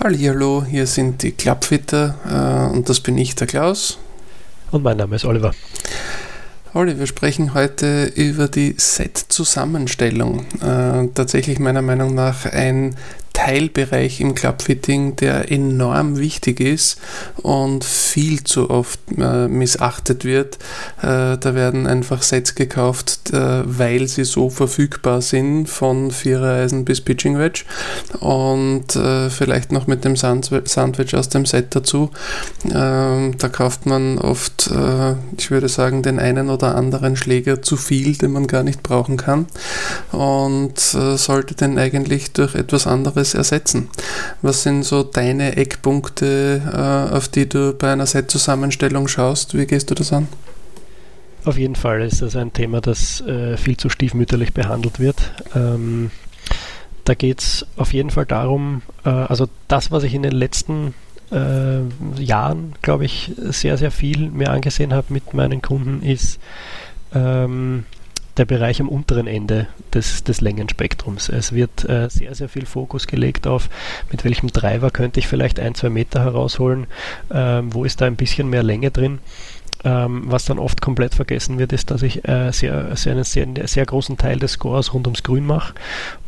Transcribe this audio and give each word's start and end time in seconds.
Hallo, 0.00 0.64
hier 0.64 0.86
sind 0.86 1.24
die 1.24 1.32
Klappfitter 1.32 2.14
äh, 2.24 2.76
und 2.76 2.88
das 2.88 3.00
bin 3.00 3.18
ich, 3.18 3.34
der 3.34 3.48
Klaus. 3.48 3.98
Und 4.70 4.84
mein 4.84 4.96
Name 4.96 5.16
ist 5.16 5.24
Oliver. 5.24 5.52
Olli, 6.72 7.00
wir 7.00 7.08
sprechen 7.08 7.52
heute 7.52 8.04
über 8.04 8.46
die 8.46 8.76
Set-Zusammenstellung. 8.78 10.46
Äh, 10.60 11.08
tatsächlich 11.14 11.58
meiner 11.58 11.82
Meinung 11.82 12.14
nach 12.14 12.46
ein 12.46 12.94
Teilbereich 13.48 14.20
im 14.20 14.34
Clubfitting, 14.34 15.16
der 15.16 15.50
enorm 15.50 16.18
wichtig 16.18 16.60
ist 16.60 17.00
und 17.36 17.82
viel 17.82 18.44
zu 18.44 18.68
oft 18.68 19.00
äh, 19.16 19.48
missachtet 19.48 20.26
wird. 20.26 20.56
Äh, 21.00 21.38
da 21.38 21.54
werden 21.54 21.86
einfach 21.86 22.22
Sets 22.22 22.54
gekauft, 22.54 23.32
äh, 23.32 23.62
weil 23.64 24.06
sie 24.06 24.24
so 24.24 24.50
verfügbar 24.50 25.22
sind, 25.22 25.66
von 25.66 26.10
Vierereisen 26.10 26.84
bis 26.84 27.00
Pitching 27.00 27.38
Wedge 27.38 27.64
und 28.20 28.94
äh, 28.96 29.30
vielleicht 29.30 29.72
noch 29.72 29.86
mit 29.86 30.04
dem 30.04 30.14
Sandwich 30.14 31.16
aus 31.16 31.30
dem 31.30 31.46
Set 31.46 31.74
dazu. 31.74 32.10
Ähm, 32.70 33.34
da 33.38 33.48
kauft 33.48 33.86
man 33.86 34.18
oft, 34.18 34.70
äh, 34.70 35.14
ich 35.38 35.50
würde 35.50 35.70
sagen, 35.70 36.02
den 36.02 36.18
einen 36.18 36.50
oder 36.50 36.74
anderen 36.74 37.16
Schläger 37.16 37.62
zu 37.62 37.78
viel, 37.78 38.14
den 38.14 38.32
man 38.32 38.46
gar 38.46 38.62
nicht 38.62 38.82
brauchen 38.82 39.16
kann 39.16 39.46
und 40.12 40.74
äh, 40.94 41.16
sollte 41.16 41.54
den 41.54 41.78
eigentlich 41.78 42.32
durch 42.32 42.54
etwas 42.54 42.86
anderes 42.86 43.37
ersetzen. 43.38 43.88
Was 44.42 44.62
sind 44.62 44.82
so 44.82 45.02
deine 45.02 45.56
Eckpunkte, 45.56 46.60
äh, 46.66 47.14
auf 47.14 47.28
die 47.28 47.48
du 47.48 47.72
bei 47.72 47.92
einer 47.92 48.06
Set-Zusammenstellung 48.06 49.08
schaust? 49.08 49.56
Wie 49.56 49.66
gehst 49.66 49.90
du 49.90 49.94
das 49.94 50.12
an? 50.12 50.28
Auf 51.44 51.56
jeden 51.56 51.76
Fall 51.76 52.02
ist 52.02 52.20
das 52.20 52.36
ein 52.36 52.52
Thema, 52.52 52.80
das 52.80 53.20
äh, 53.22 53.56
viel 53.56 53.76
zu 53.76 53.88
stiefmütterlich 53.88 54.52
behandelt 54.52 55.00
wird. 55.00 55.32
Ähm, 55.54 56.10
da 57.04 57.14
geht 57.14 57.40
es 57.40 57.66
auf 57.76 57.94
jeden 57.94 58.10
Fall 58.10 58.26
darum, 58.26 58.82
äh, 59.04 59.08
also 59.08 59.48
das, 59.68 59.90
was 59.90 60.02
ich 60.02 60.14
in 60.14 60.22
den 60.22 60.32
letzten 60.32 60.94
Jahren, 61.30 62.72
glaube 62.80 63.04
ich, 63.04 63.32
sehr, 63.36 63.76
sehr 63.76 63.90
viel 63.90 64.30
mir 64.30 64.50
angesehen 64.50 64.94
habe 64.94 65.12
mit 65.12 65.34
meinen 65.34 65.60
Kunden, 65.60 66.02
ist 66.02 66.40
ähm, 67.14 67.84
der 68.38 68.44
Bereich 68.44 68.80
am 68.80 68.88
unteren 68.88 69.26
Ende 69.26 69.66
des, 69.92 70.24
des 70.24 70.40
Längenspektrums. 70.40 71.28
Es 71.28 71.52
wird 71.52 71.88
äh, 71.88 72.08
sehr, 72.08 72.34
sehr 72.34 72.48
viel 72.48 72.66
Fokus 72.66 73.06
gelegt 73.06 73.46
auf, 73.46 73.68
mit 74.10 74.24
welchem 74.24 74.48
Driver 74.48 74.90
könnte 74.90 75.20
ich 75.20 75.26
vielleicht 75.26 75.60
ein, 75.60 75.74
zwei 75.74 75.90
Meter 75.90 76.24
herausholen, 76.24 76.86
ähm, 77.32 77.74
wo 77.74 77.84
ist 77.84 78.00
da 78.00 78.06
ein 78.06 78.16
bisschen 78.16 78.48
mehr 78.48 78.62
Länge 78.62 78.90
drin. 78.90 79.18
Ähm, 79.84 80.24
was 80.26 80.44
dann 80.44 80.58
oft 80.58 80.80
komplett 80.80 81.14
vergessen 81.14 81.60
wird, 81.60 81.72
ist, 81.72 81.92
dass 81.92 82.02
ich 82.02 82.26
äh, 82.28 82.50
sehr, 82.50 82.96
sehr, 82.96 83.12
einen 83.12 83.22
sehr, 83.22 83.46
sehr 83.68 83.86
großen 83.86 84.16
Teil 84.16 84.40
des 84.40 84.52
Scores 84.52 84.92
rund 84.92 85.06
ums 85.06 85.22
Grün 85.22 85.46
mache 85.46 85.74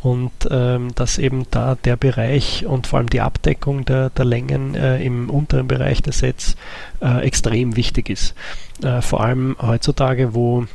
und 0.02 0.30
ähm, 0.48 0.94
dass 0.94 1.18
eben 1.18 1.46
da 1.50 1.74
der 1.74 1.96
Bereich 1.96 2.64
und 2.64 2.86
vor 2.86 3.00
allem 3.00 3.10
die 3.10 3.20
Abdeckung 3.20 3.84
der, 3.84 4.10
der 4.10 4.24
Längen 4.24 4.76
äh, 4.76 5.02
im 5.02 5.28
unteren 5.28 5.66
Bereich 5.66 6.00
des 6.00 6.20
Sets 6.20 6.54
äh, 7.02 7.26
extrem 7.26 7.74
wichtig 7.74 8.08
ist. 8.08 8.36
Äh, 8.84 9.02
vor 9.02 9.20
allem 9.20 9.56
heutzutage, 9.60 10.32
wo 10.32 10.66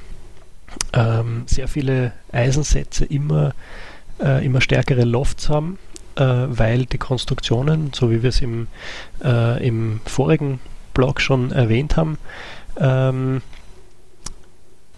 ähm, 0.93 1.43
sehr 1.45 1.67
viele 1.67 2.13
Eisensätze 2.31 3.05
immer, 3.05 3.53
äh, 4.21 4.45
immer 4.45 4.61
stärkere 4.61 5.03
Lofts 5.03 5.49
haben, 5.49 5.77
äh, 6.15 6.23
weil 6.23 6.85
die 6.85 6.97
Konstruktionen, 6.97 7.91
so 7.93 8.11
wie 8.11 8.23
wir 8.23 8.29
es 8.29 8.41
im, 8.41 8.67
äh, 9.23 9.65
im 9.65 10.01
vorigen 10.05 10.59
Blog 10.93 11.21
schon 11.21 11.51
erwähnt 11.51 11.97
haben, 11.97 12.17
ähm, 12.79 13.41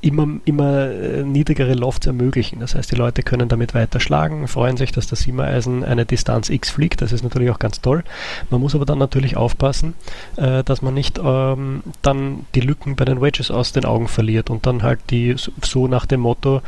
immer, 0.08 0.40
immer 0.46 0.90
äh, 0.90 1.24
niedrigere 1.24 1.74
Lofts 1.74 2.08
ermöglichen. 2.08 2.60
Das 2.60 2.76
heißt, 2.76 2.92
die 2.92 2.96
Leute 2.96 3.24
können 3.24 3.50
damit 3.50 3.74
weiter 3.74 4.00
schlagen, 4.00 4.48
freuen 4.48 4.78
sich, 4.78 4.92
dass 4.92 5.08
das 5.08 5.20
Siemer-Eisen 5.20 5.84
eine 5.84 6.06
Distanz 6.06 6.50
X 6.50 6.70
fliegt. 6.70 7.02
Das 7.02 7.12
ist 7.12 7.24
natürlich 7.24 7.50
auch 7.50 7.60
ganz 7.60 7.82
toll. 7.82 8.04
Man 8.50 8.62
muss 8.62 8.76
aber 8.76 8.86
dann 8.86 8.98
natürlich 8.98 9.38
aufpassen, 9.38 9.94
äh, 10.38 10.64
dass 10.64 10.82
man 10.82 10.94
nicht 10.94 11.20
ähm, 11.24 11.84
dann 12.02 12.46
die 12.56 12.62
Lücken 12.62 12.96
bei 12.96 13.06
den 13.06 13.22
Wedges 13.22 13.52
aus 13.52 13.72
den 13.72 13.86
Augen 13.86 14.08
verliert 14.08 14.50
und 14.50 14.66
dann 14.66 14.84
halt 14.84 15.00
die 15.10 15.36
so 15.62 15.88
nach 15.88 16.06
dem 16.06 16.22
Motto, 16.22 16.62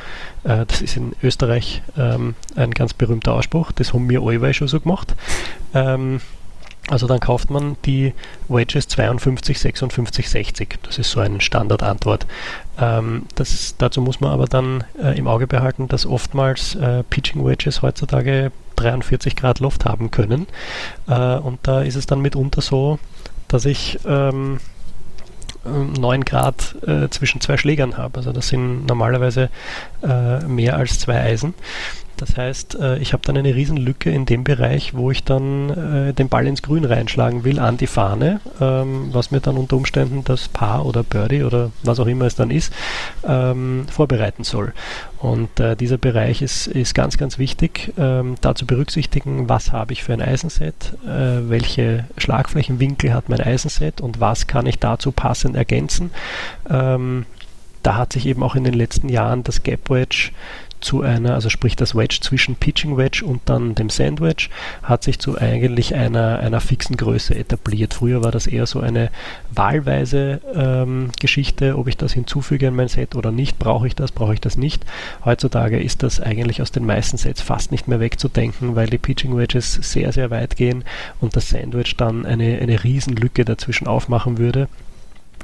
äh, 0.44 0.66
das 0.66 0.82
ist 0.82 0.98
in 0.98 1.14
Österreich 1.24 1.82
ähm, 1.98 2.36
ein 2.56 2.72
ganz 2.72 2.94
berühmter 2.94 3.34
Ausspruch, 3.34 3.72
das 3.72 3.94
haben 3.94 4.10
wir 4.10 4.22
alle 4.22 4.54
schon 4.54 4.68
so 4.68 4.80
gemacht. 4.80 5.16
Ähm, 5.74 6.22
also 6.90 7.08
dann 7.08 7.20
kauft 7.20 7.50
man 7.50 7.78
die 7.86 8.14
Wedges 8.48 8.88
52, 8.88 9.60
56, 9.60 10.30
60. 10.30 10.80
Das 10.84 10.98
ist 10.98 11.12
so 11.12 11.20
eine 11.20 11.40
Standardantwort. 11.40 12.26
Ähm, 12.80 13.24
das, 13.36 13.76
dazu 13.78 14.02
muss 14.02 14.22
man 14.22 14.32
aber 14.32 14.46
dann 14.46 14.84
äh, 15.02 15.18
im 15.18 15.28
Auge 15.28 15.48
behalten, 15.48 15.88
dass 15.88 16.06
oftmals 16.06 16.76
äh, 16.76 17.04
Pitching 17.04 17.46
Wedges 17.46 17.82
heutzutage 17.82 18.52
43 18.78 19.36
Grad 19.36 19.60
Luft 19.60 19.86
haben 19.86 20.10
können. 20.12 20.48
Äh, 21.08 21.36
und 21.38 21.60
da 21.64 21.82
ist 21.82 21.96
es 21.96 22.06
dann 22.06 22.22
mitunter 22.22 22.62
so, 22.62 22.98
dass 23.48 23.66
ich 23.66 24.00
ähm, 24.06 24.60
9 25.66 26.26
Grad 26.26 26.76
äh, 26.88 27.10
zwischen 27.10 27.42
zwei 27.42 27.58
Schlägern 27.58 27.98
habe. 27.98 28.18
Also 28.18 28.32
das 28.32 28.48
sind 28.48 28.86
normalerweise 28.86 29.50
äh, 30.02 30.40
mehr 30.46 30.78
als 30.78 31.00
zwei 31.00 31.20
Eisen. 31.22 31.54
Das 32.20 32.36
heißt, 32.36 32.76
äh, 32.76 32.98
ich 32.98 33.14
habe 33.14 33.24
dann 33.26 33.38
eine 33.38 33.56
Riesenlücke 33.56 34.12
in 34.12 34.26
dem 34.26 34.44
Bereich, 34.44 34.94
wo 34.94 35.10
ich 35.10 35.24
dann 35.24 35.70
äh, 36.10 36.14
den 36.14 36.28
Ball 36.28 36.48
ins 36.48 36.62
Grün 36.62 36.84
reinschlagen 36.84 37.46
will, 37.46 37.60
an 37.60 37.78
die 37.78 37.88
Fahne, 37.88 38.42
ähm, 38.60 39.08
was 39.14 39.32
mir 39.32 39.40
dann 39.40 39.56
unter 39.56 39.78
Umständen 39.78 40.26
das 40.26 40.50
Paar 40.50 40.86
oder 40.86 41.04
Birdie 41.04 41.44
oder 41.44 41.72
was 41.82 41.98
auch 42.00 42.08
immer 42.08 42.26
es 42.26 42.36
dann 42.36 42.52
ist, 42.52 42.74
ähm, 43.26 43.86
vorbereiten 43.90 44.44
soll. 44.44 44.74
Und 45.20 45.62
äh, 45.62 45.78
dieser 45.78 45.98
Bereich 45.98 46.42
ist, 46.42 46.68
ist 46.68 46.94
ganz, 46.94 47.18
ganz 47.18 47.40
wichtig, 47.40 47.94
ähm, 47.98 48.36
da 48.42 48.54
zu 48.54 48.66
berücksichtigen, 48.66 49.48
was 49.48 49.72
habe 49.72 49.94
ich 49.94 50.04
für 50.04 50.12
ein 50.14 50.22
Eisenset, 50.22 50.98
welche 51.04 52.06
Schlagflächenwinkel 52.18 53.14
hat 53.14 53.30
mein 53.30 53.42
Eisenset 53.42 54.02
und 54.02 54.20
was 54.20 54.48
kann 54.48 54.66
ich 54.66 54.80
dazu 54.80 55.12
passend 55.12 55.56
ergänzen. 55.56 56.12
Ähm, 56.70 57.26
da 57.84 57.96
hat 57.96 58.14
sich 58.14 58.26
eben 58.26 58.44
auch 58.44 58.56
in 58.56 58.64
den 58.64 58.74
letzten 58.74 59.10
Jahren 59.10 59.44
das 59.44 59.64
Gap 59.64 59.90
Wedge 59.90 60.32
zu 60.82 61.02
einer, 61.02 61.34
also 61.34 61.50
sprich 61.50 61.76
das 61.76 61.96
Wedge 61.96 62.20
zwischen 62.22 62.56
Pitching 62.56 62.98
Wedge 62.98 63.24
und 63.26 63.42
dann 63.46 63.76
dem 63.76 63.90
Sandwich, 63.90 64.50
hat 64.84 65.04
sich 65.04 65.20
zu 65.20 65.38
eigentlich 65.38 65.96
einer, 65.96 66.40
einer 66.40 66.60
fixen 66.60 66.98
Größe 66.98 67.36
etabliert. 67.36 67.94
Früher 67.94 68.24
war 68.24 68.32
das 68.32 68.48
eher 68.48 68.66
so 68.66 68.80
eine 68.80 69.10
wahlweise 69.52 70.42
ähm, 70.54 71.12
Geschichte, 71.20 71.78
ob 71.78 71.88
ich 71.88 71.98
das 71.98 72.14
hinzufüge 72.14 72.68
in 72.68 72.76
mein 72.76 72.88
Set 72.88 73.16
oder 73.16 73.32
nicht. 73.32 73.60
Brauche 73.60 73.88
ich 73.88 73.96
das, 73.96 74.12
brauche 74.12 74.34
ich 74.34 74.42
das 74.42 74.58
nicht. 74.58 74.86
Heutzutage 75.26 75.80
ist 75.80 76.04
das 76.04 76.20
eigentlich 76.20 76.62
aus 76.62 76.72
den 76.72 76.86
meisten 76.86 77.18
Sets 77.18 77.42
fast 77.42 77.72
nicht 77.72 77.88
mehr 77.88 78.00
wegzudenken, 78.00 78.76
weil 78.76 78.88
die 78.88 78.98
Pitching 78.98 79.38
Wedges 79.38 79.74
sehr, 79.74 80.12
sehr 80.12 80.30
weit 80.30 80.56
gehen 80.56 80.84
und 81.20 81.36
das 81.36 81.50
Sandwich 81.50 81.96
dann 81.98 82.26
eine, 82.26 82.60
eine 82.60 82.84
Riesenlücke 82.84 83.46
dazwischen 83.46 83.88
aufmachen 83.88 84.38
würde. 84.38 84.68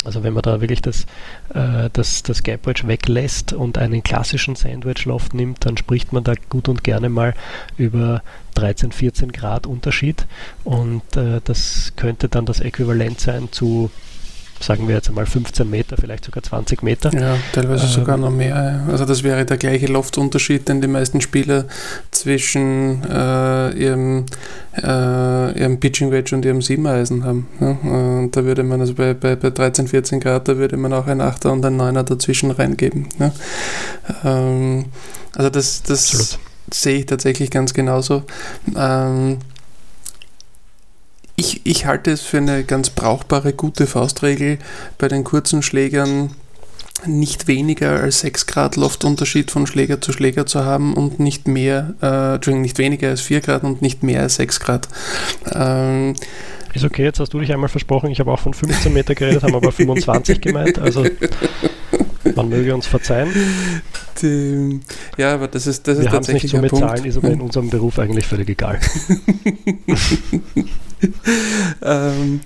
Also 0.05 0.23
wenn 0.23 0.33
man 0.33 0.43
da 0.43 0.61
wirklich 0.61 0.81
das, 0.81 1.05
äh, 1.53 1.89
das, 1.91 2.23
das 2.23 2.43
Gap 2.43 2.65
Wedge 2.67 2.87
weglässt 2.87 3.53
und 3.53 3.77
einen 3.77 4.03
klassischen 4.03 4.55
Sandwich 4.55 5.05
Loft 5.05 5.33
nimmt, 5.33 5.65
dann 5.65 5.77
spricht 5.77 6.13
man 6.13 6.23
da 6.23 6.33
gut 6.49 6.69
und 6.69 6.83
gerne 6.83 7.09
mal 7.09 7.33
über 7.77 8.21
13, 8.53 8.91
14 8.91 9.31
Grad 9.31 9.67
Unterschied. 9.67 10.27
Und 10.63 11.17
äh, 11.17 11.41
das 11.43 11.93
könnte 11.95 12.29
dann 12.29 12.45
das 12.45 12.59
Äquivalent 12.59 13.19
sein 13.19 13.51
zu 13.51 13.89
sagen 14.59 14.87
wir 14.87 14.95
jetzt 14.95 15.09
einmal 15.09 15.25
15 15.25 15.69
Meter, 15.69 15.97
vielleicht 15.97 16.25
sogar 16.25 16.43
20 16.43 16.81
Meter. 16.83 17.13
Ja, 17.13 17.37
teilweise 17.53 17.85
ähm, 17.85 17.91
sogar 17.91 18.17
noch 18.17 18.31
mehr. 18.31 18.85
Also 18.89 19.05
das 19.05 19.23
wäre 19.23 19.45
der 19.45 19.57
gleiche 19.57 19.87
Loftunterschied, 19.87 20.67
den 20.67 20.81
die 20.81 20.87
meisten 20.87 21.21
Spieler 21.21 21.65
zwischen 22.11 23.03
äh, 23.03 23.71
ihrem, 23.71 24.25
äh, 24.81 25.59
ihrem 25.59 25.79
Pitching 25.79 26.11
Wedge 26.11 26.35
und 26.35 26.45
ihrem 26.45 26.61
Siebeneisen 26.61 27.23
haben. 27.23 27.47
Ja? 27.59 27.71
Und 27.71 28.31
da 28.31 28.43
würde 28.43 28.63
man, 28.63 28.81
also 28.81 28.93
bei, 28.93 29.13
bei, 29.13 29.35
bei 29.35 29.49
13, 29.49 29.87
14 29.87 30.19
Grad, 30.19 30.47
da 30.47 30.57
würde 30.57 30.77
man 30.77 30.93
auch 30.93 31.07
ein 31.07 31.21
8er 31.21 31.49
und 31.49 31.65
ein 31.65 31.79
9er 31.79 32.03
dazwischen 32.03 32.51
reingeben. 32.51 33.07
Ja? 33.19 33.31
Ähm, 34.23 34.85
also 35.35 35.49
das, 35.49 35.83
das 35.83 36.39
sehe 36.71 36.99
ich 36.99 37.05
tatsächlich 37.05 37.51
ganz 37.51 37.73
genauso. 37.73 38.23
Ähm, 38.75 39.39
ich, 41.35 41.65
ich 41.65 41.85
halte 41.85 42.11
es 42.11 42.21
für 42.21 42.37
eine 42.37 42.63
ganz 42.63 42.89
brauchbare, 42.89 43.53
gute 43.53 43.87
Faustregel 43.87 44.57
bei 44.97 45.07
den 45.07 45.23
kurzen 45.23 45.61
Schlägern 45.61 46.31
nicht 47.05 47.47
weniger 47.47 47.99
als 47.99 48.21
6 48.21 48.47
Grad 48.47 48.75
Loftunterschied 48.75 49.51
von 49.51 49.67
Schläger 49.67 50.01
zu 50.01 50.11
Schläger 50.11 50.45
zu 50.45 50.65
haben 50.65 50.93
und 50.93 51.19
nicht 51.19 51.47
mehr, 51.47 51.93
äh, 52.01 52.35
Entschuldigung, 52.35 52.61
nicht 52.61 52.77
weniger 52.77 53.09
als 53.09 53.21
4 53.21 53.41
Grad 53.41 53.63
und 53.63 53.81
nicht 53.81 54.03
mehr 54.03 54.21
als 54.21 54.35
6 54.35 54.59
Grad. 54.59 54.87
Ähm, 55.53 56.15
ist 56.73 56.83
okay, 56.83 57.03
jetzt 57.03 57.19
hast 57.19 57.33
du 57.33 57.39
dich 57.39 57.53
einmal 57.53 57.69
versprochen, 57.69 58.11
ich 58.11 58.19
habe 58.19 58.31
auch 58.31 58.39
von 58.39 58.53
15 58.53 58.91
Meter 58.91 59.15
geredet, 59.15 59.43
haben 59.43 59.55
aber 59.55 59.71
25 59.71 60.41
gemeint, 60.41 60.77
also 60.77 61.05
man 62.35 62.49
möge 62.49 62.75
uns 62.75 62.85
verzeihen. 62.85 63.29
Die, 64.21 64.81
ja, 65.17 65.33
aber 65.33 65.47
das 65.47 65.67
ist, 65.67 65.87
das 65.87 65.99
Wir 65.99 66.05
ist 66.05 66.11
tatsächlich 66.11 66.43
nicht 66.43 66.51
so 66.51 66.59
mit 66.59 66.71
Punkt. 66.71 66.87
Zahlen, 66.87 67.05
ist 67.05 67.17
aber 67.17 67.29
in 67.29 67.41
unserem 67.41 67.69
Beruf 67.69 67.99
eigentlich 67.99 68.27
völlig 68.27 68.49
egal. 68.49 68.79
ähm, 71.81 72.41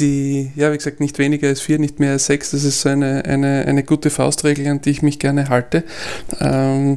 die, 0.00 0.50
ja, 0.56 0.72
wie 0.72 0.76
gesagt, 0.76 1.00
nicht 1.00 1.18
weniger 1.18 1.48
als 1.48 1.60
vier, 1.60 1.78
nicht 1.78 2.00
mehr 2.00 2.12
als 2.12 2.26
sechs, 2.26 2.50
das 2.50 2.64
ist 2.64 2.80
so 2.80 2.88
eine, 2.88 3.24
eine, 3.24 3.64
eine 3.66 3.82
gute 3.84 4.10
Faustregel, 4.10 4.66
an 4.66 4.80
die 4.80 4.90
ich 4.90 5.02
mich 5.02 5.18
gerne 5.18 5.48
halte. 5.48 5.84
Ähm, 6.40 6.96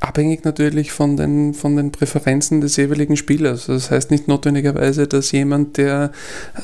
abhängig 0.00 0.44
natürlich 0.44 0.92
von 0.92 1.16
den, 1.16 1.54
von 1.54 1.76
den 1.76 1.90
Präferenzen 1.90 2.60
des 2.60 2.76
jeweiligen 2.76 3.16
Spielers. 3.16 3.66
Das 3.66 3.90
heißt 3.90 4.10
nicht 4.10 4.28
notwendigerweise, 4.28 5.06
dass 5.06 5.32
jemand, 5.32 5.76
der 5.78 6.12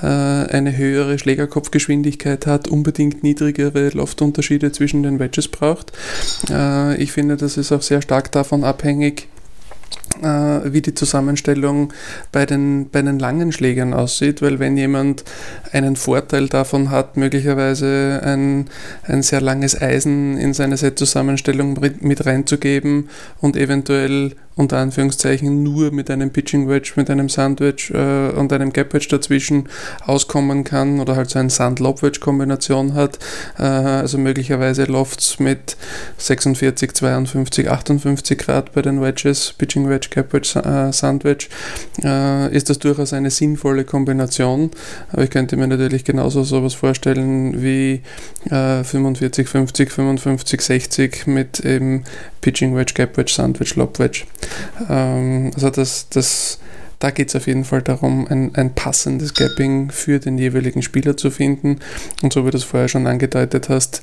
äh, 0.02 0.06
eine 0.06 0.76
höhere 0.76 1.18
Schlägerkopfgeschwindigkeit 1.18 2.46
hat, 2.46 2.68
unbedingt 2.68 3.22
niedrigere 3.22 3.88
Loftunterschiede 3.90 4.72
zwischen 4.72 5.02
den 5.02 5.18
Wedges 5.18 5.48
braucht. 5.48 5.92
Äh, 6.50 6.96
ich 7.02 7.12
finde, 7.12 7.36
das 7.36 7.56
ist 7.56 7.72
auch 7.72 7.82
sehr 7.82 8.02
stark 8.02 8.30
davon 8.32 8.64
abhängig, 8.64 9.28
äh, 10.22 10.72
wie 10.72 10.82
die 10.82 10.94
Zusammenstellung 10.94 11.92
bei 12.32 12.46
den, 12.46 12.90
bei 12.90 13.02
den 13.02 13.18
langen 13.18 13.52
Schlägern 13.52 13.94
aussieht, 13.94 14.42
weil 14.42 14.58
wenn 14.58 14.76
jemand 14.76 15.24
einen 15.72 15.96
Vorteil 15.96 16.48
davon 16.48 16.90
hat, 16.90 17.16
möglicherweise 17.16 18.20
ein, 18.24 18.66
ein 19.04 19.22
sehr 19.22 19.40
langes 19.40 19.80
Eisen 19.80 20.36
in 20.38 20.54
seine 20.54 20.76
Set-Zusammenstellung 20.76 21.78
mit 22.00 22.26
reinzugeben 22.26 23.08
und 23.40 23.56
eventuell 23.56 24.32
unter 24.60 24.76
Anführungszeichen 24.76 25.62
nur 25.62 25.90
mit 25.90 26.10
einem 26.10 26.30
Pitching 26.30 26.68
Wedge, 26.68 26.92
mit 26.96 27.10
einem 27.10 27.28
Sand 27.28 27.60
Wedge 27.60 27.92
äh, 27.94 28.38
und 28.38 28.52
einem 28.52 28.72
Gap 28.72 28.92
Wedge 28.92 29.08
dazwischen 29.10 29.68
auskommen 30.04 30.64
kann 30.64 31.00
oder 31.00 31.16
halt 31.16 31.30
so 31.30 31.38
eine 31.38 31.50
Sand 31.50 31.80
Lob 31.80 32.02
Wedge 32.02 32.20
Kombination 32.20 32.94
hat, 32.94 33.18
äh, 33.58 33.62
also 33.62 34.18
möglicherweise 34.18 34.84
Lofts 34.84 35.40
mit 35.40 35.76
46, 36.18 36.92
52, 36.94 37.70
58 37.70 38.38
Grad 38.38 38.72
bei 38.72 38.82
den 38.82 39.00
Wedges, 39.00 39.54
Pitching 39.56 39.88
Wedge, 39.88 40.08
Gap 40.10 40.32
Wedge, 40.34 40.60
äh, 40.62 40.92
Sand 40.92 41.24
Wedge, 41.24 41.48
äh, 42.04 42.54
ist 42.54 42.68
das 42.68 42.78
durchaus 42.78 43.14
eine 43.14 43.30
sinnvolle 43.30 43.84
Kombination. 43.84 44.70
Aber 45.10 45.24
ich 45.24 45.30
könnte 45.30 45.56
mir 45.56 45.68
natürlich 45.68 46.04
genauso 46.04 46.42
sowas 46.44 46.74
vorstellen 46.74 47.62
wie 47.62 48.02
45, 48.48 49.48
50, 49.48 49.90
55, 49.90 50.60
60 50.60 51.26
mit 51.26 51.60
eben 51.60 52.04
Pitching 52.40 52.76
Wedge, 52.76 52.92
Gap 52.94 53.16
Wedge, 53.16 53.32
Sand 53.32 53.60
Wedge, 53.60 53.74
Lob 53.76 53.98
Wedge. 53.98 54.24
Ähm, 54.88 55.50
also 55.54 55.70
das, 55.70 56.08
das, 56.08 56.58
da 56.98 57.10
geht 57.10 57.28
es 57.28 57.36
auf 57.36 57.46
jeden 57.46 57.64
Fall 57.64 57.82
darum, 57.82 58.26
ein, 58.28 58.54
ein 58.54 58.74
passendes 58.74 59.34
Gapping 59.34 59.90
für 59.90 60.18
den 60.18 60.38
jeweiligen 60.38 60.82
Spieler 60.82 61.16
zu 61.16 61.30
finden. 61.30 61.78
Und 62.22 62.32
so 62.32 62.46
wie 62.46 62.50
du 62.50 62.56
es 62.56 62.64
vorher 62.64 62.88
schon 62.88 63.06
angedeutet 63.06 63.68
hast, 63.68 64.02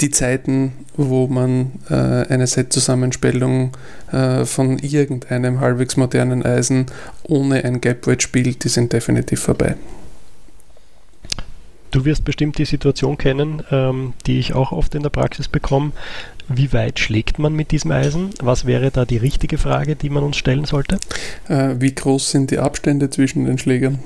die 0.00 0.10
Zeiten, 0.10 0.72
wo 0.96 1.26
man 1.26 1.72
äh, 1.90 1.94
eine 1.94 2.46
Set-Zusammenstellung 2.46 3.72
äh, 4.12 4.44
von 4.44 4.78
irgendeinem 4.78 5.60
halbwegs 5.60 5.96
modernen 5.96 6.44
Eisen 6.44 6.86
ohne 7.22 7.64
ein 7.64 7.80
Gap-Wedge 7.80 8.22
spielt, 8.22 8.64
die 8.64 8.68
sind 8.68 8.92
definitiv 8.92 9.40
vorbei. 9.40 9.76
Du 11.90 12.04
wirst 12.04 12.24
bestimmt 12.24 12.58
die 12.58 12.64
Situation 12.64 13.18
kennen, 13.18 13.62
ähm, 13.70 14.14
die 14.26 14.38
ich 14.38 14.54
auch 14.54 14.72
oft 14.72 14.94
in 14.94 15.02
der 15.02 15.10
Praxis 15.10 15.48
bekomme. 15.48 15.92
Wie 16.48 16.72
weit 16.72 16.98
schlägt 16.98 17.38
man 17.38 17.52
mit 17.52 17.70
diesem 17.72 17.90
Eisen? 17.90 18.30
Was 18.40 18.64
wäre 18.64 18.90
da 18.90 19.04
die 19.04 19.16
richtige 19.16 19.58
Frage, 19.58 19.96
die 19.96 20.10
man 20.10 20.22
uns 20.22 20.36
stellen 20.36 20.64
sollte? 20.64 20.98
Äh, 21.48 21.76
wie 21.78 21.94
groß 21.94 22.30
sind 22.30 22.50
die 22.50 22.58
Abstände 22.58 23.10
zwischen 23.10 23.44
den 23.44 23.58
Schlägern? 23.58 23.98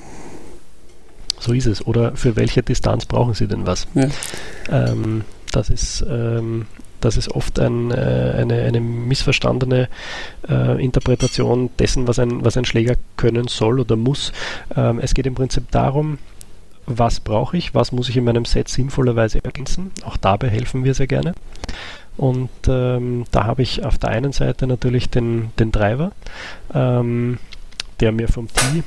So 1.38 1.52
ist 1.52 1.66
es. 1.66 1.86
Oder 1.86 2.16
für 2.16 2.36
welche 2.36 2.62
Distanz 2.62 3.04
brauchen 3.04 3.34
Sie 3.34 3.46
denn 3.46 3.66
was? 3.66 3.86
Ja. 3.94 4.08
Ähm, 4.70 5.24
das 5.52 5.68
ist 5.70 6.04
ähm, 6.08 6.66
das 7.04 7.18
ist 7.18 7.30
oft 7.30 7.58
ein, 7.58 7.90
äh, 7.90 8.34
eine, 8.38 8.62
eine 8.62 8.80
missverstandene 8.80 9.88
äh, 10.48 10.82
Interpretation 10.82 11.68
dessen, 11.78 12.08
was 12.08 12.18
ein, 12.18 12.44
was 12.44 12.56
ein 12.56 12.64
Schläger 12.64 12.94
können 13.16 13.46
soll 13.46 13.80
oder 13.80 13.96
muss. 13.96 14.32
Ähm, 14.74 15.00
es 15.00 15.12
geht 15.12 15.26
im 15.26 15.34
Prinzip 15.34 15.70
darum, 15.70 16.18
was 16.86 17.20
brauche 17.20 17.56
ich, 17.56 17.74
was 17.74 17.92
muss 17.92 18.08
ich 18.08 18.16
in 18.16 18.24
meinem 18.24 18.44
Set 18.44 18.68
sinnvollerweise 18.68 19.44
ergänzen. 19.44 19.90
Auch 20.04 20.16
dabei 20.16 20.48
helfen 20.48 20.84
wir 20.84 20.94
sehr 20.94 21.06
gerne. 21.06 21.34
Und 22.16 22.50
ähm, 22.68 23.24
da 23.30 23.44
habe 23.44 23.62
ich 23.62 23.84
auf 23.84 23.98
der 23.98 24.10
einen 24.10 24.32
Seite 24.32 24.66
natürlich 24.66 25.10
den, 25.10 25.50
den 25.58 25.72
Driver, 25.72 26.12
ähm, 26.72 27.38
der 28.00 28.12
mir 28.12 28.28
vom 28.28 28.48
Tee 28.48 28.82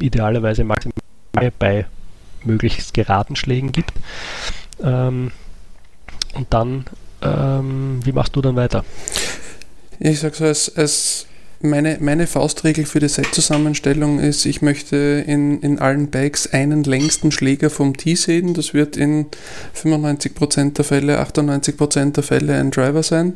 idealerweise 0.00 0.64
maximal 0.64 1.52
bei 1.58 1.86
möglichst 2.44 2.94
geraden 2.94 3.36
Schlägen 3.36 3.72
gibt. 3.72 3.92
Ähm, 4.82 5.32
und 6.34 6.46
dann, 6.50 6.84
ähm, 7.22 8.00
wie 8.04 8.12
machst 8.12 8.36
du 8.36 8.42
dann 8.42 8.56
weiter? 8.56 8.84
Ich 9.98 10.20
sage 10.20 10.34
so, 10.34 10.44
als, 10.44 10.74
als 10.76 11.26
meine, 11.60 11.98
meine 12.00 12.26
Faustregel 12.26 12.84
für 12.84 13.00
die 13.00 13.08
Set-Zusammenstellung 13.08 14.18
ist, 14.18 14.44
ich 14.46 14.62
möchte 14.62 15.24
in, 15.26 15.60
in 15.60 15.78
allen 15.78 16.10
Bags 16.10 16.46
einen 16.52 16.84
längsten 16.84 17.32
Schläger 17.32 17.70
vom 17.70 17.96
Tee 17.96 18.14
sehen. 18.14 18.54
Das 18.54 18.74
wird 18.74 18.96
in 18.96 19.26
95% 19.74 20.74
der 20.74 20.84
Fälle, 20.84 21.20
98% 21.20 22.12
der 22.12 22.22
Fälle 22.22 22.54
ein 22.56 22.70
Driver 22.70 23.02
sein. 23.02 23.34